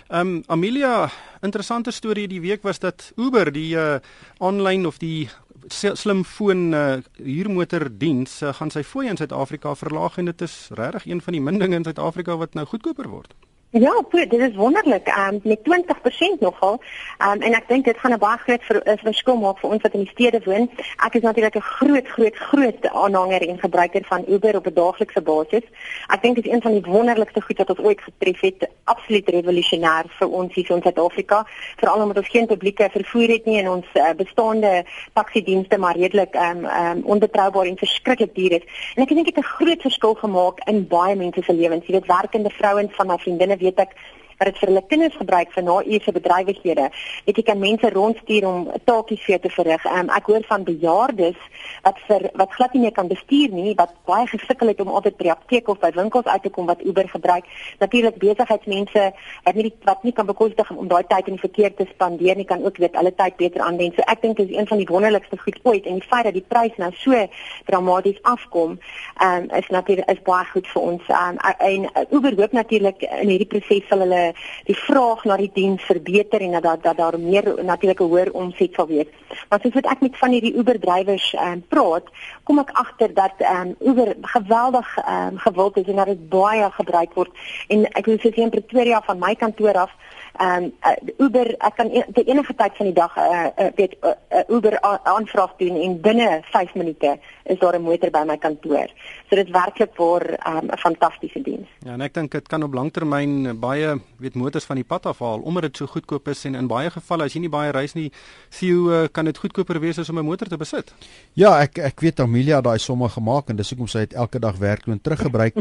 Ehm 0.08 0.36
um, 0.36 0.42
Amelia, 0.46 1.10
interessante 1.42 1.90
storie 1.90 2.28
die 2.30 2.40
week 2.40 2.62
was 2.62 2.78
dat 2.78 3.12
Uber 3.16 3.50
die 3.52 3.74
uh, 3.74 3.98
online 4.38 4.86
of 4.86 4.98
die 5.02 5.28
slimfoon 5.68 6.72
uh, 6.72 6.96
huurmotordiens 7.18 8.40
uh, 8.42 8.54
gaan 8.54 8.70
sy 8.70 8.82
fooi 8.86 9.08
in 9.08 9.18
Suid-Afrika 9.18 9.74
verlaag 9.74 10.18
en 10.18 10.30
dit 10.30 10.46
is 10.46 10.56
regtig 10.78 11.06
een 11.10 11.20
van 11.20 11.36
die 11.36 11.42
min 11.42 11.58
dinge 11.58 11.76
in 11.76 11.84
Suid-Afrika 11.84 12.36
wat 12.36 12.54
nou 12.54 12.66
goedkoper 12.66 13.10
word. 13.10 13.34
Ja, 13.72 14.02
dit 14.10 14.32
is 14.32 14.54
wonderlik. 14.54 15.06
Ehm 15.06 15.34
um, 15.34 15.40
met 15.42 15.58
20% 15.58 16.38
nogal. 16.40 16.80
Ehm 17.18 17.30
um, 17.30 17.40
en 17.40 17.52
ek 17.54 17.68
dink 17.68 17.84
dit 17.84 17.98
gaan 17.98 18.12
'n 18.12 18.18
baie 18.18 18.38
groot 18.38 18.62
ver, 18.62 18.98
verskil 19.02 19.36
maak 19.36 19.58
vir 19.58 19.70
ons 19.70 19.82
wat 19.82 19.92
in 19.92 20.00
die 20.00 20.10
stede 20.10 20.40
woon. 20.44 20.70
Ek 21.06 21.14
is 21.14 21.22
natuurlik 21.22 21.54
'n 21.56 21.60
groot 21.60 22.08
groot 22.08 22.36
groot 22.36 22.88
aanhanger 22.88 23.48
en 23.48 23.58
gebruiker 23.58 24.04
van 24.04 24.24
Uber 24.28 24.56
op 24.56 24.66
'n 24.66 24.74
daaglikse 24.74 25.20
basis. 25.20 25.62
Ek 26.06 26.22
dink 26.22 26.34
dit 26.34 26.46
is 26.46 26.52
een 26.52 26.62
van 26.62 26.72
die 26.72 26.90
wonderlikste 26.92 27.40
goed 27.40 27.58
wat 27.58 27.70
ons 27.70 27.78
ooit 27.78 28.00
getref 28.00 28.40
het. 28.40 28.68
Absoluut 28.84 29.30
revolusionêr 29.30 30.04
vir 30.18 30.28
ons 30.28 30.54
hier 30.54 30.70
in 30.70 30.82
Suid-Afrika, 30.82 31.46
veral 31.76 32.00
omdat 32.02 32.16
ons 32.16 32.28
geen 32.28 32.46
publieke 32.46 32.88
vervoer 32.90 33.28
het 33.28 33.44
nie 33.44 33.58
en 33.58 33.68
ons 33.68 33.86
uh, 33.94 34.10
bestaande 34.16 34.84
taksiedienste 35.12 35.78
maar 35.78 35.96
redelik 35.96 36.34
ehm 36.34 36.58
um, 36.58 36.64
ehm 36.64 36.96
um, 36.96 37.02
onbetroubaar 37.04 37.66
en 37.66 37.76
verskriklik 37.76 38.34
duur 38.34 38.52
is. 38.52 38.64
En 38.94 39.02
ek 39.02 39.08
dink 39.08 39.24
dit 39.26 39.36
het 39.36 39.44
'n 39.44 39.48
groot 39.48 39.80
verskil 39.80 40.14
gemaak 40.14 40.58
in 40.64 40.86
baie 40.88 41.16
mense 41.16 41.42
se 41.42 41.52
lewens. 41.52 41.86
Jy 41.86 41.92
weet 41.92 42.06
werkende 42.06 42.50
vrouens 42.50 42.94
van 42.94 43.06
my 43.06 43.18
vriendinne 43.18 43.58
weet 43.60 43.78
ek 43.84 43.94
wat 44.40 44.48
dit 44.48 44.58
vir 44.60 44.70
hulle 44.72 44.82
kinders 44.88 45.16
gebruik 45.20 45.50
vir 45.52 45.64
naeëse 45.66 46.12
bedrywighede. 46.16 46.86
Weet 47.26 47.38
jy 47.40 47.42
kan 47.44 47.58
mense 47.60 47.88
rondstuur 47.92 48.46
om 48.48 48.60
taakies 48.88 49.24
vir 49.26 49.40
te 49.44 49.50
verrig. 49.52 49.84
Um, 49.84 50.08
ek 50.16 50.30
hoor 50.32 50.46
van 50.48 50.64
bejaardes 50.64 51.36
wat 51.84 52.00
vir 52.06 52.24
wat 52.40 52.54
glad 52.56 52.72
nie 52.74 52.86
meer 52.86 52.94
kan 52.96 53.10
bestuur 53.10 53.52
nie, 53.52 53.74
wat 53.76 53.92
baie 54.08 54.24
gesukkel 54.30 54.72
het 54.72 54.80
om 54.80 54.88
altyd 54.88 55.18
by 55.18 55.26
die 55.28 55.34
apteek 55.34 55.68
of 55.68 55.80
by 55.82 55.90
winkels 55.96 56.28
uit 56.28 56.42
te 56.46 56.52
kom 56.54 56.70
wat 56.70 56.80
Uber 56.80 57.08
gebruik. 57.12 57.50
Natuurlik 57.84 58.16
besigheidsmense 58.22 59.04
wat 59.44 59.60
nie 59.60 59.72
wat 59.84 60.08
nie 60.08 60.14
kan 60.16 60.28
bekostig 60.30 60.72
om 60.72 60.88
daai 60.88 61.04
tyd 61.12 61.28
in 61.28 61.36
die 61.36 61.44
verkeer 61.44 61.76
te 61.76 61.88
spandeer 61.92 62.40
nie, 62.40 62.48
kan 62.48 62.64
ook 62.64 62.80
weet 62.80 62.96
hulle 62.96 63.12
tyd 63.20 63.36
beter 63.36 63.66
aanwend. 63.66 64.00
So 64.00 64.08
ek 64.08 64.24
dink 64.24 64.40
dit 64.40 64.48
is 64.48 64.56
een 64.56 64.70
van 64.72 64.80
die 64.80 64.88
wonderlikste 64.88 65.36
goed 65.44 65.60
ooit 65.68 65.84
en 65.84 66.00
die 66.00 66.08
feit 66.08 66.24
dat 66.30 66.36
die 66.36 66.46
prys 66.48 66.80
nou 66.80 66.90
so 66.96 67.26
dramaties 67.68 68.24
afkom, 68.24 68.78
um, 69.20 69.50
is 69.60 69.68
natuurlik 69.68 70.08
is 70.08 70.24
baie 70.24 70.48
goed 70.54 70.72
vir 70.72 70.88
ons. 70.94 71.12
Um, 71.12 71.36
en 71.60 71.88
Uber 72.08 72.40
hoop 72.40 72.56
natuurlik 72.56 73.04
in 73.04 73.34
hierdie 73.34 73.50
proses 73.52 73.84
sal 73.92 74.06
hulle 74.06 74.29
die 74.64 74.76
vraag 74.76 75.24
na 75.24 75.36
die 75.36 75.50
diens 75.54 75.82
verbeter 75.82 76.40
en 76.40 76.60
dat 76.60 76.82
dat 76.82 76.96
daar 76.96 77.18
meer 77.18 77.64
natuurlik 77.64 78.00
'n 78.00 78.10
hoër 78.10 78.32
omset 78.32 78.74
sal 78.74 78.86
wees. 78.86 79.06
Maar 79.48 79.60
soos 79.62 79.74
wat 79.74 79.90
ek 79.90 80.00
met 80.00 80.16
van 80.16 80.30
hierdie 80.30 80.54
Uber 80.54 80.80
drywers 80.80 81.34
ehm 81.34 81.52
um, 81.52 81.64
praat, 81.68 82.06
kom 82.50 82.58
ek 82.58 82.72
agter 82.82 83.12
dat 83.14 83.38
ehm 83.38 83.68
um, 83.70 83.90
Uber 83.90 84.16
geweldig 84.34 84.88
ehm 84.98 85.26
um, 85.26 85.38
gewild 85.38 85.76
is 85.76 85.86
en 85.86 86.00
dat 86.02 86.10
dit 86.10 86.28
baie 86.28 86.70
gebruik 86.70 87.14
word 87.14 87.30
en 87.68 87.86
ek 87.94 88.10
wil 88.10 88.18
sê 88.18 88.34
in 88.34 88.50
Pretoria 88.50 88.98
van 89.06 89.22
my 89.22 89.34
kantoor 89.38 89.78
af 89.86 89.92
ehm 90.40 90.64
um, 90.64 90.72
uh, 90.90 91.24
Uber 91.26 91.54
ek 91.58 91.74
kan 91.78 91.90
e 91.94 92.02
te 92.14 92.24
enige 92.24 92.54
tyd 92.54 92.76
van 92.76 92.86
die 92.90 92.96
dag 92.96 93.16
uh, 93.16 93.46
uh, 93.54 93.70
weet 93.76 93.94
uh, 94.02 94.14
uh, 94.32 94.42
Uber 94.48 94.80
aanvraag 94.82 95.54
doen 95.62 95.76
en 95.84 96.00
binne 96.00 96.40
5 96.50 96.74
minute 96.74 97.18
is 97.44 97.58
daar 97.58 97.78
'n 97.78 97.82
motor 97.82 98.10
by 98.10 98.22
my 98.26 98.38
kantoor. 98.38 98.88
So 99.28 99.36
dit 99.36 99.50
werklik 99.50 99.96
waar 99.96 100.22
ehm, 100.22 100.64
'n 100.64 100.70
um, 100.70 100.78
fantastiese 100.78 101.42
diens. 101.42 101.68
Ja, 101.78 101.92
en 101.92 102.00
ek 102.00 102.14
dink 102.14 102.30
dit 102.30 102.48
kan 102.48 102.62
op 102.62 102.74
langtermyn 102.74 103.58
baie 103.60 104.00
weet 104.18 104.34
motors 104.34 104.64
van 104.64 104.76
die 104.76 104.84
pad 104.84 105.06
afhaal 105.06 105.40
omdat 105.40 105.62
dit 105.62 105.76
so 105.76 105.86
goedkoop 105.86 106.28
is 106.28 106.44
en 106.44 106.54
in 106.54 106.66
baie 106.66 106.90
gevalle 106.90 107.24
as 107.24 107.32
jy 107.32 107.40
nie 107.40 107.48
baie 107.48 107.70
reis 107.70 107.94
nie, 107.94 108.12
sien 108.48 108.68
jy 108.68 109.08
kan 109.08 109.24
dit 109.24 109.38
goedkoper 109.38 109.80
wees 109.80 109.98
as 109.98 110.08
om 110.08 110.18
'n 110.18 110.24
motor 110.24 110.48
te 110.48 110.56
besit. 110.56 110.94
Ja, 111.32 111.60
ek 111.60 111.78
ek 111.78 112.00
weet 112.00 112.20
Amelia 112.40 112.62
daai 112.64 112.78
somme 112.80 113.08
gemaak 113.12 113.50
en 113.52 113.58
dis 113.58 113.68
hoekom 113.68 113.88
sy 113.90 114.06
dit 114.06 114.14
elke 114.16 114.40
dag 114.40 114.56
werkloon 114.56 115.00
teruggebruik. 115.04 115.58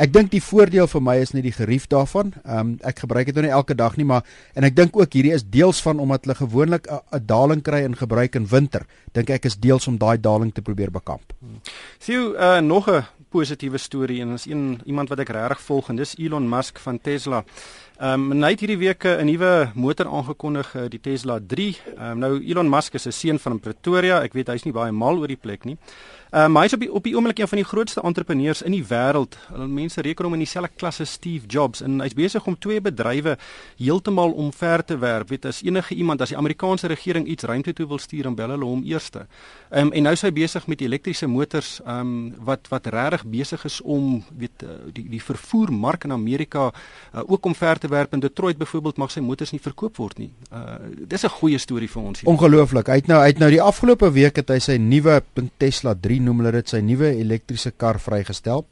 ek 0.00 0.12
dink 0.14 0.30
die 0.32 0.40
voordeel 0.40 0.88
vir 0.88 1.02
my 1.04 1.16
is 1.20 1.34
net 1.36 1.44
die 1.44 1.52
gerief 1.52 1.84
daarvan. 1.92 2.32
Ehm 2.46 2.60
um, 2.60 2.70
ek 2.88 3.02
gebruik 3.04 3.28
dit 3.28 3.36
nou 3.36 3.44
nie 3.44 3.52
elke 3.52 3.76
dag 3.76 3.98
nie, 4.00 4.06
maar 4.08 4.24
en 4.56 4.64
ek 4.64 4.76
dink 4.78 4.96
ook 4.96 5.12
hierdie 5.12 5.34
is 5.36 5.44
deels 5.44 5.82
van 5.84 6.00
omdat 6.00 6.24
hulle 6.24 6.38
gewoonlik 6.40 6.88
'n 6.88 7.26
daling 7.26 7.60
kry 7.62 7.82
in 7.84 7.96
gebruik 7.96 8.34
in 8.34 8.48
winter. 8.48 8.86
Dink 9.12 9.28
ek 9.28 9.44
is 9.44 9.60
deels 9.60 9.86
om 9.88 9.98
daai 9.98 10.16
daling 10.16 10.54
te 10.54 10.62
probeer 10.62 10.90
bekamp. 10.90 11.36
Sien 11.98 12.32
uh, 12.32 12.60
nog 12.60 12.88
'n 12.88 13.04
positiewe 13.28 13.78
storie 13.78 14.20
en 14.20 14.32
is 14.32 14.46
een 14.46 14.80
iemand 14.84 15.08
wat 15.08 15.18
ek 15.18 15.28
regtig 15.28 15.60
volg 15.60 15.88
en 15.88 15.96
dis 15.96 16.16
Elon 16.16 16.48
Musk 16.48 16.78
van 16.78 17.00
Tesla. 17.00 17.44
Ehm 18.02 18.32
um, 18.32 18.40
hy 18.42 18.48
het 18.50 18.62
hierdie 18.64 18.80
week 18.80 19.04
'n 19.06 19.28
nuwe 19.30 19.70
motor 19.74 20.08
aangekondig, 20.10 20.72
die 20.90 21.00
Tesla 21.00 21.38
3. 21.38 21.76
Ehm 21.96 22.10
um, 22.10 22.18
nou 22.18 22.42
Elon 22.42 22.68
Musk 22.68 22.94
is 22.94 23.06
'n 23.06 23.12
seun 23.12 23.38
van 23.38 23.60
Pretoria. 23.60 24.22
Ek 24.22 24.32
weet 24.32 24.48
hy's 24.48 24.64
nie 24.64 24.72
baie 24.72 24.90
mal 24.92 25.18
oor 25.18 25.28
die 25.28 25.36
plek 25.36 25.64
nie. 25.64 25.76
Ehm 26.32 26.44
um, 26.44 26.56
hy 26.56 26.64
is 26.64 26.72
op 26.72 26.80
die 26.80 26.92
op 26.92 27.04
die 27.04 27.14
oomblik 27.14 27.38
een 27.38 27.48
van 27.48 27.58
die 27.58 27.66
grootste 27.68 28.00
entrepreneurs 28.00 28.62
in 28.62 28.72
die 28.72 28.84
wêreld. 28.88 29.36
Mense 29.68 30.00
reken 30.00 30.24
hom 30.24 30.32
in 30.32 30.40
dieselfde 30.40 30.70
klas 30.76 31.00
as 31.00 31.12
Steve 31.12 31.46
Jobs 31.46 31.82
en 31.82 32.00
hy's 32.00 32.14
besig 32.14 32.46
om 32.46 32.56
twee 32.58 32.80
bedrywe 32.80 33.36
heeltemal 33.76 34.32
omver 34.32 34.84
te 34.84 34.96
werp. 34.98 35.28
Weet 35.28 35.44
as 35.44 35.62
enige 35.62 35.94
iemand 35.94 36.20
as 36.20 36.28
die 36.28 36.38
Amerikaanse 36.38 36.88
regering 36.88 37.26
iets 37.26 37.44
ruimte 37.44 37.72
toe 37.72 37.86
wil 37.86 37.98
stuur, 37.98 38.22
dan 38.22 38.34
bel 38.34 38.48
hulle 38.48 38.64
hom 38.64 38.82
eerste. 38.82 39.26
Ehm 39.70 39.86
um, 39.86 39.92
en 39.92 40.02
nou 40.02 40.12
is 40.12 40.22
hy 40.22 40.32
besig 40.32 40.66
met 40.66 40.80
elektriese 40.80 41.26
motors 41.26 41.80
ehm 41.84 42.00
um, 42.00 42.34
wat 42.38 42.68
wat 42.68 42.86
regtig 42.86 43.24
besig 43.24 43.64
is 43.64 43.80
om 43.80 44.24
weet 44.38 44.64
die 44.92 45.08
die 45.08 45.22
vervoermark 45.22 46.04
in 46.04 46.12
Amerika 46.12 46.72
uh, 46.72 47.20
ook 47.26 47.44
omver 47.44 47.78
te 47.78 47.91
werp 47.92 48.14
in 48.16 48.22
Detroit 48.24 48.56
byvoorbeeld 48.58 48.96
mag 49.00 49.10
sy 49.12 49.20
motors 49.24 49.52
nie 49.52 49.60
verkoop 49.62 49.96
word 50.00 50.18
nie. 50.18 50.32
Uh 50.50 50.78
dis 51.08 51.24
'n 51.24 51.28
goeie 51.38 51.58
storie 51.58 51.88
vir 51.88 52.02
ons 52.02 52.20
hier. 52.20 52.30
Ongelooflik. 52.30 52.86
Hy 52.88 52.94
het 53.02 53.08
nou 53.08 53.20
uit 53.20 53.38
nou 53.38 53.50
die 53.50 53.62
afgelope 53.62 54.12
week 54.12 54.36
het 54.36 54.50
hy 54.50 54.58
sy 54.58 54.76
nuwe 54.78 55.22
Tesla 55.58 55.94
3 55.94 56.20
noem 56.20 56.38
hulle 56.38 56.52
dit 56.52 56.68
sy 56.68 56.80
nuwe 56.80 57.18
elektriese 57.20 57.70
kar 57.70 58.00
vrygestel. 58.00 58.64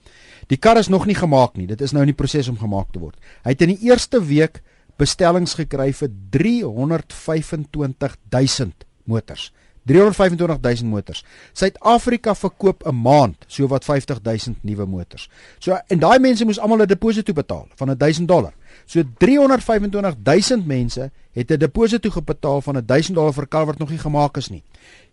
Die 0.48 0.58
kar 0.58 0.78
is 0.78 0.88
nog 0.88 1.06
nie 1.06 1.14
gemaak 1.14 1.56
nie. 1.56 1.66
Dit 1.66 1.80
is 1.80 1.92
nou 1.92 2.02
in 2.02 2.08
die 2.10 2.16
proses 2.16 2.48
om 2.48 2.58
gemaak 2.58 2.92
te 2.92 2.98
word. 2.98 3.16
Hy 3.44 3.50
het 3.50 3.62
in 3.62 3.68
die 3.68 3.78
eerste 3.86 4.24
week 4.24 4.62
bestellings 4.98 5.54
gekry 5.54 5.92
vir 5.92 6.08
325000 6.30 8.74
motors. 9.04 9.52
325000 9.88 10.88
motors. 10.88 11.24
Suid-Afrika 11.52 12.34
verkoop 12.34 12.86
'n 12.86 12.94
maand 12.94 13.36
so 13.46 13.66
wat 13.66 13.84
50000 13.84 14.56
nuwe 14.62 14.86
motors. 14.86 15.28
So 15.58 15.78
en 15.86 15.98
daai 15.98 16.18
mense 16.18 16.44
moes 16.44 16.58
almal 16.58 16.82
'n 16.82 16.86
deposito 16.86 17.32
betaal 17.32 17.68
van 17.74 17.96
1000 17.96 18.28
dollar. 18.28 18.52
So 18.86 19.02
325000 19.18 20.66
mense 20.66 21.10
het 21.32 21.50
'n 21.50 21.58
deposito 21.58 22.10
gebetaal 22.10 22.60
van 22.60 22.82
1000 22.86 23.14
dollar 23.14 23.32
vir 23.32 23.46
kar 23.46 23.66
wat 23.66 23.78
nog 23.78 23.90
nie 23.90 23.98
gemaak 23.98 24.36
is 24.36 24.48
nie. 24.48 24.62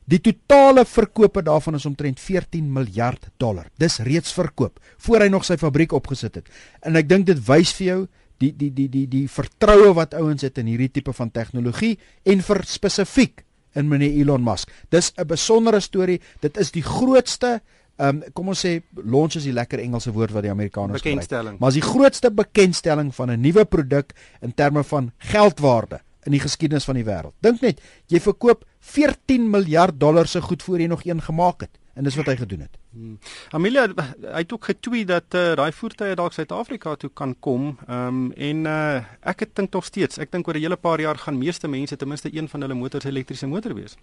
Die 0.05 0.21
totale 0.21 0.85
verkope 0.85 1.43
daarvan 1.43 1.75
is 1.75 1.85
omtrent 1.85 2.19
14 2.19 2.73
miljard 2.73 3.27
dollar. 3.37 3.65
Dis 3.77 3.97
reeds 3.97 4.33
verkoop 4.33 4.79
voor 4.97 5.19
hy 5.19 5.27
nog 5.27 5.45
sy 5.45 5.57
fabriek 5.57 5.91
opgesit 5.91 6.35
het. 6.35 6.49
En 6.81 6.95
ek 6.95 7.09
dink 7.09 7.25
dit 7.25 7.45
wys 7.47 7.73
vir 7.73 7.85
jou 7.87 8.07
die 8.37 8.53
die 8.55 8.73
die 8.73 8.87
die 8.89 9.07
die 9.07 9.25
vertroue 9.27 9.93
wat 9.97 10.13
ouens 10.13 10.41
het 10.41 10.57
in 10.57 10.65
hierdie 10.65 10.91
tipe 10.91 11.13
van 11.13 11.31
tegnologie 11.33 11.97
en 12.23 12.41
vir 12.41 12.63
spesifiek 12.69 13.43
in 13.77 13.89
meneer 13.91 14.15
Elon 14.21 14.43
Musk. 14.43 14.71
Dis 14.89 15.11
'n 15.15 15.27
besondere 15.27 15.79
storie. 15.79 16.21
Dit 16.41 16.57
is 16.57 16.71
die 16.71 16.83
grootste 16.83 17.61
ehm 17.97 18.21
um, 18.21 18.33
kom 18.33 18.51
ons 18.53 18.59
sê 18.61 18.81
launch 18.93 19.35
is 19.39 19.43
die 19.47 19.53
lekker 19.53 19.79
Engelse 19.81 20.11
woord 20.13 20.31
wat 20.35 20.43
die 20.45 20.51
Amerikaners 20.51 21.01
gebruik. 21.01 21.57
Maar 21.59 21.69
is 21.73 21.79
die 21.79 21.89
grootste 21.89 22.29
bekendstelling 22.31 23.09
van 23.15 23.31
'n 23.31 23.41
nuwe 23.41 23.65
produk 23.65 24.13
in 24.41 24.53
terme 24.53 24.83
van 24.83 25.11
geldwaarde 25.17 25.99
in 26.25 26.31
die 26.31 26.39
geskiedenis 26.39 26.85
van 26.85 26.95
die 26.95 27.05
wêreld. 27.05 27.33
Dink 27.41 27.61
net, 27.61 27.81
jy 28.07 28.19
verkoop 28.19 28.65
14 28.79 29.49
miljard 29.49 29.99
dollar 29.99 30.27
se 30.27 30.41
goed 30.41 30.63
voor 30.63 30.79
jy 30.79 30.87
nog 30.87 31.05
een 31.05 31.21
gemaak 31.21 31.61
het 31.61 31.79
en 31.97 32.05
dis 32.05 32.17
wat 32.19 32.29
hy 32.29 32.35
gedoen 32.39 32.65
het. 32.65 32.77
Hmm. 32.93 33.17
Amelia 33.57 33.87
hy 33.95 34.43
het 34.43 34.53
ook 34.53 34.69
getweet 34.69 35.07
dat 35.09 35.37
uh, 35.37 35.55
daai 35.59 35.71
voertuie 35.73 36.17
dalk 36.17 36.35
Suid-Afrika 36.35 36.95
toe 36.95 37.09
kan 37.13 37.35
kom. 37.39 37.73
Ehm 37.87 38.07
um, 38.07 38.31
en 38.49 38.69
uh, 38.69 39.01
ek 39.33 39.45
het 39.45 39.55
dink 39.57 39.73
nog 39.73 39.85
steeds, 39.85 40.21
ek 40.21 40.31
dink 40.31 40.47
oor 40.47 40.57
'n 40.57 40.65
hele 40.65 40.77
paar 40.77 41.01
jaar 41.01 41.17
gaan 41.17 41.37
meeste 41.37 41.67
mense 41.67 41.95
ten 41.95 42.07
minste 42.07 42.29
een 42.31 42.49
van 42.49 42.61
hulle 42.61 42.73
motors 42.73 43.05
elektriese 43.05 43.47
motor 43.47 43.73
wees. 43.73 43.97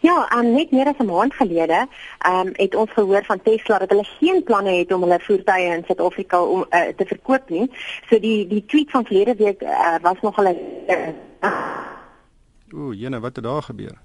Ja, 0.00 0.30
um, 0.36 0.52
net 0.54 0.70
meer 0.70 0.86
as 0.86 0.98
'n 0.98 1.06
maand 1.06 1.34
gelede, 1.34 1.86
ehm 2.18 2.46
um, 2.46 2.52
het 2.52 2.74
ons 2.74 2.90
gehoor 2.90 3.24
van 3.24 3.42
Tesla 3.42 3.78
dat 3.78 3.90
hulle 3.90 4.04
geen 4.20 4.42
planne 4.42 4.70
het 4.70 4.92
om 4.92 5.02
hulle 5.02 5.20
voertuie 5.20 5.74
in 5.76 5.84
Suid-Afrika 5.86 6.42
om 6.42 6.66
uh, 6.70 6.88
te 6.96 7.06
verkoop 7.06 7.48
nie. 7.48 7.70
So 8.08 8.18
die 8.18 8.46
die 8.46 8.64
tweet 8.66 8.90
van 8.90 9.04
verlede 9.04 9.34
week 9.34 9.62
uh, 9.62 9.96
was 10.02 10.20
nog 10.20 10.38
al 10.38 10.48
'n 10.48 11.14
Ooh, 12.74 12.94
jene, 12.94 13.20
wat 13.20 13.36
het 13.36 13.44
daar 13.44 13.62
gebeur? 13.62 13.98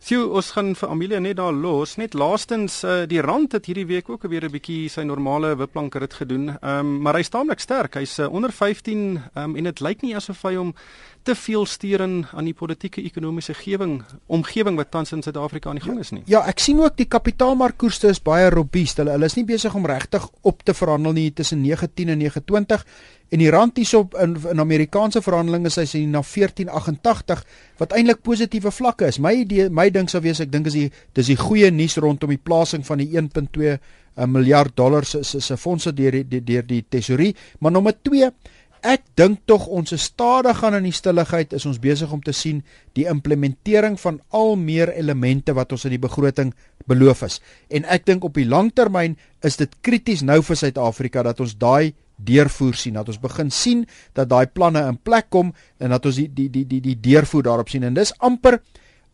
Sjoe, 0.00 0.30
ons 0.32 0.46
gaan 0.56 0.70
vir 0.72 0.88
Amelia 0.88 1.18
net 1.20 1.36
daar 1.36 1.52
los. 1.52 1.98
Net 2.00 2.14
laastens 2.16 2.78
uh, 2.88 3.02
die 3.04 3.20
rand 3.20 3.52
het 3.52 3.66
hierdie 3.68 3.84
week 3.84 4.08
ook 4.08 4.22
weer 4.32 4.46
'n 4.48 4.50
bietjie 4.50 4.88
sy 4.88 5.02
normale 5.04 5.52
wipplanker 5.60 6.00
dit 6.00 6.14
gedoen. 6.14 6.56
Ehm 6.56 6.78
um, 6.78 7.02
maar 7.02 7.14
hy 7.14 7.22
staan 7.22 7.46
net 7.46 7.60
sterk. 7.60 7.94
Hy's 8.00 8.18
uh, 8.18 8.32
onder 8.32 8.50
15 8.50 8.96
um, 8.96 9.22
ehm, 9.34 9.56
en 9.56 9.64
dit 9.64 9.80
lyk 9.80 10.00
nie 10.00 10.16
asof 10.16 10.42
hy 10.42 10.54
hom 10.56 10.74
te 11.22 11.34
veel 11.34 11.66
stuur 11.66 12.00
in 12.00 12.26
aan 12.32 12.44
die 12.44 12.54
politieke 12.54 13.02
ekonomiese 13.02 13.54
gewing 13.54 14.02
omgewing 14.26 14.76
wat 14.76 14.90
tans 14.90 15.12
in 15.12 15.22
Suid-Afrika 15.22 15.68
aan 15.68 15.76
die 15.76 15.84
gang 15.84 15.98
is 15.98 16.10
nie. 16.10 16.22
Ja, 16.26 16.46
ek 16.48 16.58
sien 16.58 16.80
ook 16.80 16.96
die 16.96 17.08
kapitaalmarkkoerste 17.08 18.08
is 18.08 18.22
baie 18.22 18.48
robuust. 18.50 18.96
Hulle 18.96 19.10
hulle 19.10 19.28
is 19.28 19.36
nie 19.36 19.44
besig 19.44 19.74
om 19.74 19.86
regtig 19.86 20.28
op 20.40 20.62
te 20.62 20.74
verhandel 20.74 21.12
nie 21.12 21.30
tussen 21.32 21.60
19 21.60 22.08
en 22.08 22.18
29 22.18 22.86
en 23.30 23.42
die 23.42 23.50
rand 23.50 23.78
hierop 23.78 24.16
in 24.22 24.36
in 24.50 24.62
Amerikaanse 24.62 25.22
verhandelinge 25.22 25.70
sê 25.70 25.86
hy 25.86 26.04
na 26.10 26.22
14.88 26.26 27.44
wat 27.78 27.96
eintlik 27.96 28.22
positiewe 28.26 28.72
vlakke 28.74 29.08
is. 29.08 29.20
My 29.22 29.34
idee, 29.44 29.68
my 29.70 29.88
dink 29.90 30.10
sou 30.10 30.22
wees 30.24 30.42
ek 30.42 30.52
dink 30.52 30.70
is 30.70 30.78
die 30.78 30.88
dis 31.14 31.30
die 31.30 31.38
goeie 31.38 31.70
nuus 31.70 31.98
rondom 32.02 32.34
die 32.34 32.42
plasing 32.42 32.86
van 32.86 33.02
die 33.02 33.10
1.2 33.14 33.50
'n 33.60 33.78
eh, 34.16 34.26
miljard 34.26 34.76
dollar 34.76 35.04
se 35.04 35.22
se 35.22 35.56
fondse 35.56 35.92
deur 35.92 36.24
die 36.24 36.44
deur 36.44 36.66
die 36.66 36.84
tesorie, 36.88 37.34
maar 37.60 37.72
nommer 37.72 37.94
2 38.02 38.32
Ek 38.80 39.02
dink 39.12 39.42
tog 39.44 39.66
ons 39.68 39.92
is 39.92 40.06
stadig 40.08 40.56
gaan 40.56 40.78
in 40.78 40.86
die 40.88 40.94
stilligheid 40.96 41.52
is 41.52 41.66
ons 41.68 41.80
besig 41.82 42.12
om 42.12 42.22
te 42.24 42.32
sien 42.32 42.62
die 42.96 43.04
implementering 43.10 43.98
van 44.00 44.20
al 44.32 44.56
meer 44.56 44.88
elemente 44.96 45.52
wat 45.52 45.74
ons 45.76 45.84
in 45.84 45.92
die 45.92 46.00
begroting 46.00 46.54
beloof 46.88 47.26
is. 47.28 47.40
En 47.68 47.84
ek 47.84 48.06
dink 48.08 48.24
op 48.24 48.40
die 48.40 48.48
langtermyn 48.48 49.18
is 49.44 49.60
dit 49.60 49.74
krities 49.84 50.24
nou 50.24 50.40
vir 50.40 50.56
Suid-Afrika 50.56 51.22
dat 51.28 51.44
ons 51.44 51.58
daai 51.60 51.92
deurvoer 52.24 52.74
sien. 52.74 52.94
Dat 52.94 53.08
ons 53.08 53.20
begin 53.20 53.50
sien 53.50 53.86
dat 54.12 54.28
daai 54.28 54.46
planne 54.46 54.82
in 54.88 54.98
plek 54.98 55.30
kom 55.30 55.54
en 55.78 55.90
dat 55.90 56.06
ons 56.06 56.16
die 56.16 56.28
die 56.28 56.50
die 56.50 56.66
die 56.66 56.80
die 56.80 57.00
deurvoer 57.00 57.42
daarop 57.42 57.68
sien. 57.68 57.84
En 57.84 57.94
dis 57.94 58.14
amper 58.18 58.60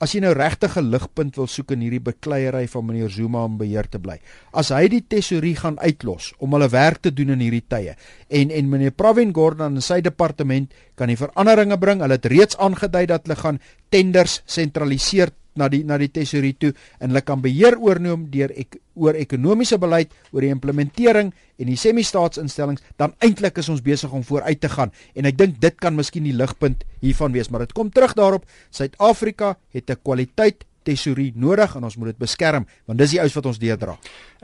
as 0.02 0.12
jy 0.12 0.20
nou 0.20 0.32
regtig 0.36 0.76
'n 0.76 0.90
ligpunt 0.92 1.36
wil 1.36 1.46
soek 1.48 1.72
in 1.72 1.80
hierdie 1.80 2.02
bekleierery 2.04 2.66
van 2.68 2.84
meneer 2.86 3.08
Zuma 3.08 3.44
om 3.44 3.56
beheer 3.56 3.88
te 3.88 3.98
bly 3.98 4.18
as 4.52 4.68
hy 4.68 4.88
die 4.88 5.00
tesorie 5.00 5.56
gaan 5.56 5.78
uitlos 5.78 6.34
om 6.38 6.52
hulle 6.52 6.68
werk 6.68 7.00
te 7.02 7.10
doen 7.10 7.32
in 7.32 7.40
hierdie 7.40 7.64
tye 7.64 7.96
en 8.28 8.50
en 8.50 8.68
meneer 8.68 8.92
Pravin 8.92 9.32
Gordhan 9.32 9.74
en 9.74 9.80
sy 9.80 10.00
departement 10.00 10.72
kan 10.96 11.08
die 11.08 11.16
veranderinge 11.16 11.78
bring 11.78 12.00
hulle 12.00 12.18
het 12.20 12.26
reeds 12.26 12.58
aangedui 12.58 13.06
dat 13.06 13.24
hulle 13.24 13.40
gaan 13.40 13.60
tenders 13.88 14.42
sentraliseer 14.44 15.32
na 15.56 15.68
die 15.68 15.82
na 15.84 15.98
die 15.98 16.10
tesorie 16.12 16.54
toe 16.58 16.72
en 17.00 17.10
hulle 17.10 17.22
kan 17.24 17.42
beheer 17.42 17.78
oorneem 17.78 18.28
deur 18.30 18.52
ek, 18.56 18.78
oor 18.94 19.14
ekonomiese 19.14 19.78
beleid, 19.78 20.12
oor 20.32 20.40
die 20.40 20.52
implementering 20.54 21.32
en 21.58 21.66
die 21.66 21.76
semi-staatsinstellings, 21.76 22.82
dan 22.96 23.14
eintlik 23.24 23.58
is 23.58 23.68
ons 23.68 23.82
besig 23.84 24.12
om 24.12 24.24
vooruit 24.24 24.60
te 24.60 24.68
gaan 24.68 24.92
en 25.14 25.24
ek 25.24 25.36
dink 25.36 25.60
dit 25.60 25.76
kan 25.80 25.96
miskien 25.96 26.24
die 26.24 26.36
ligpunt 26.36 26.84
hiervan 27.00 27.32
wees, 27.32 27.50
maar 27.50 27.66
dit 27.66 27.72
kom 27.72 27.90
terug 27.90 28.14
daarop 28.14 28.46
Suid-Afrika 28.70 29.56
het 29.72 29.90
'n 29.90 30.02
kwaliteit 30.02 30.64
tesorie 30.86 31.32
nodig 31.34 31.74
en 31.76 31.86
ons 31.86 31.98
moet 31.98 32.12
dit 32.12 32.22
beskerm 32.22 32.66
want 32.86 33.00
dis 33.02 33.16
die 33.16 33.20
ous 33.22 33.34
wat 33.36 33.48
ons 33.50 33.60
deurdra. 33.62 33.96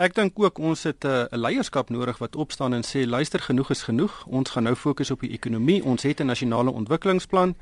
Ek 0.03 0.17
dink 0.17 0.39
ook 0.41 0.59
ons 0.59 0.85
het 0.89 1.05
'n 1.05 1.09
uh, 1.09 1.39
leierskap 1.45 1.91
nodig 1.91 2.19
wat 2.19 2.37
opstaan 2.37 2.75
en 2.75 2.83
sê 2.83 3.07
luister 3.07 3.41
genoeg 3.41 3.71
is 3.71 3.83
genoeg. 3.83 4.27
Ons 4.27 4.51
gaan 4.51 4.65
nou 4.65 4.75
fokus 4.75 5.11
op 5.11 5.21
die 5.21 5.33
ekonomie. 5.33 5.85
Ons 5.85 6.03
het 6.03 6.21
'n 6.21 6.27
nasionale 6.27 6.71
ontwikkelingsplan 6.71 7.55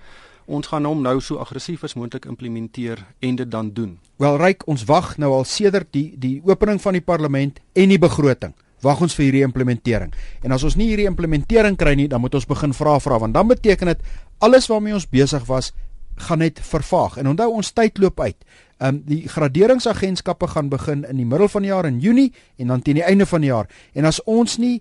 ons 0.51 0.67
gaan 0.67 0.87
hom 0.89 1.03
nou 1.03 1.17
so 1.23 1.39
aggressief 1.43 1.85
as 1.87 1.95
moontlik 1.95 2.27
implementeer 2.29 3.05
en 3.21 3.37
dit 3.39 3.51
dan 3.51 3.71
doen. 3.75 3.99
Wel 4.21 4.39
ryk, 4.41 4.67
ons 4.69 4.85
wag 4.89 5.15
nou 5.23 5.31
al 5.37 5.47
sedert 5.49 5.89
die 5.95 6.11
die 6.19 6.41
opening 6.45 6.81
van 6.83 6.99
die 6.99 7.05
parlement 7.05 7.61
en 7.79 7.93
die 7.93 8.01
begroting. 8.01 8.55
Wag 8.83 9.03
ons 9.05 9.15
vir 9.15 9.27
hierdie 9.29 9.45
implementering. 9.45 10.13
En 10.43 10.57
as 10.57 10.65
ons 10.65 10.77
nie 10.81 10.89
hierdie 10.89 11.09
implementering 11.09 11.77
kry 11.77 11.95
nie, 11.99 12.09
dan 12.09 12.23
moet 12.25 12.35
ons 12.35 12.49
begin 12.49 12.75
vra 12.77 12.97
vra 13.01 13.21
want 13.21 13.37
dan 13.37 13.49
beteken 13.49 13.93
dit 13.93 14.03
alles 14.41 14.69
waarmee 14.73 14.97
ons 14.97 15.09
besig 15.09 15.45
was 15.49 15.73
gaan 16.21 16.43
net 16.43 16.61
vervaag. 16.61 17.19
En 17.21 17.31
onthou 17.33 17.51
ons 17.61 17.73
tyd 17.73 17.99
loop 17.99 18.21
uit. 18.21 18.37
Ehm 18.81 18.97
um, 18.97 19.03
die 19.05 19.29
graderingsagentskappe 19.29 20.49
gaan 20.55 20.69
begin 20.73 21.05
in 21.05 21.21
die 21.21 21.29
middel 21.29 21.49
van 21.49 21.63
die 21.63 21.71
jaar 21.71 21.87
in 21.87 22.01
Junie 22.01 22.33
en 22.57 22.73
dan 22.73 22.83
teen 22.83 23.01
die 23.01 23.05
einde 23.05 23.27
van 23.27 23.41
die 23.41 23.53
jaar. 23.53 23.69
En 23.93 24.05
as 24.05 24.23
ons 24.25 24.57
nie 24.59 24.81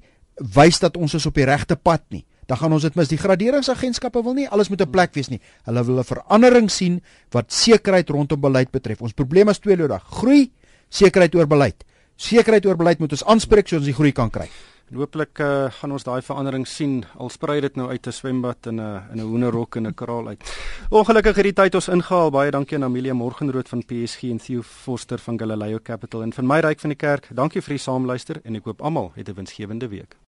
wys 0.56 0.80
dat 0.80 0.98
ons 0.98 1.14
is 1.14 1.26
op 1.26 1.36
die 1.36 1.46
regte 1.46 1.76
pad 1.76 2.04
nie, 2.10 2.24
dan 2.50 2.58
gaan 2.58 2.74
ons 2.74 2.86
dit 2.88 2.96
mis. 2.98 3.12
Die 3.12 3.20
graderingsagentskappe 3.22 4.24
wil 4.26 4.34
nie 4.38 4.48
alles 4.50 4.70
moet 4.70 4.82
'n 4.82 4.90
plek 4.90 5.14
wees 5.14 5.30
nie. 5.30 5.40
Hulle 5.66 5.86
wil 5.86 6.00
'n 6.00 6.04
verandering 6.04 6.72
sien 6.72 7.02
wat 7.32 7.54
sekerheid 7.54 8.10
rondom 8.10 8.42
beleid 8.42 8.72
betref. 8.72 9.02
Ons 9.02 9.14
probleem 9.14 9.50
is 9.50 9.60
tweeledig: 9.60 10.04
groei, 10.10 10.52
sekerheid 10.90 11.36
oor 11.36 11.48
beleid. 11.48 11.86
Sekerheid 12.16 12.66
oor 12.66 12.76
beleid 12.76 13.00
moet 13.00 13.12
ons 13.12 13.24
aanspreek 13.24 13.68
sodat 13.68 13.86
ons 13.86 13.86
die 13.86 13.94
groei 13.94 14.12
kan 14.12 14.30
kry. 14.30 14.50
En 14.90 14.98
hooplik 14.98 15.40
uh, 15.40 15.70
gaan 15.70 15.92
ons 15.92 16.04
daai 16.04 16.22
verandering 16.22 16.68
sien. 16.68 17.06
Al 17.18 17.30
sprei 17.30 17.62
dit 17.62 17.76
nou 17.76 17.90
uit 17.90 18.08
'n 18.08 18.12
swembad 18.12 18.68
en 18.68 18.76
'n 18.82 19.02
in 19.14 19.20
'n 19.20 19.30
hoenderhok 19.30 19.76
en 19.76 19.88
'n 19.88 19.94
kraal 19.94 20.28
uit. 20.28 20.42
Ongelukkig 20.90 21.36
het 21.36 21.44
die 21.44 21.54
tyd 21.54 21.76
ons 21.76 21.88
ingehaal. 21.88 22.32
Baie 22.32 22.52
dankie 22.52 22.78
aan 22.78 22.84
Amelia 22.84 23.14
Morgenrood 23.14 23.70
van 23.70 23.86
PSG 23.86 24.24
en 24.24 24.38
Theo 24.38 24.62
Forster 24.62 25.20
van 25.20 25.40
Galileo 25.40 25.80
Capital 25.84 26.22
en 26.22 26.34
van 26.34 26.48
my 26.48 26.60
ryk 26.60 26.80
van 26.80 26.90
die 26.90 26.98
kerk. 26.98 27.30
Dankie 27.32 27.62
vir 27.62 27.74
die 27.74 27.84
saamluister 27.84 28.42
en 28.44 28.56
ek 28.56 28.66
hoop 28.66 28.82
almal 28.82 29.12
het 29.16 29.30
'n 29.30 29.34
winsgewende 29.34 29.88
week. 29.88 30.20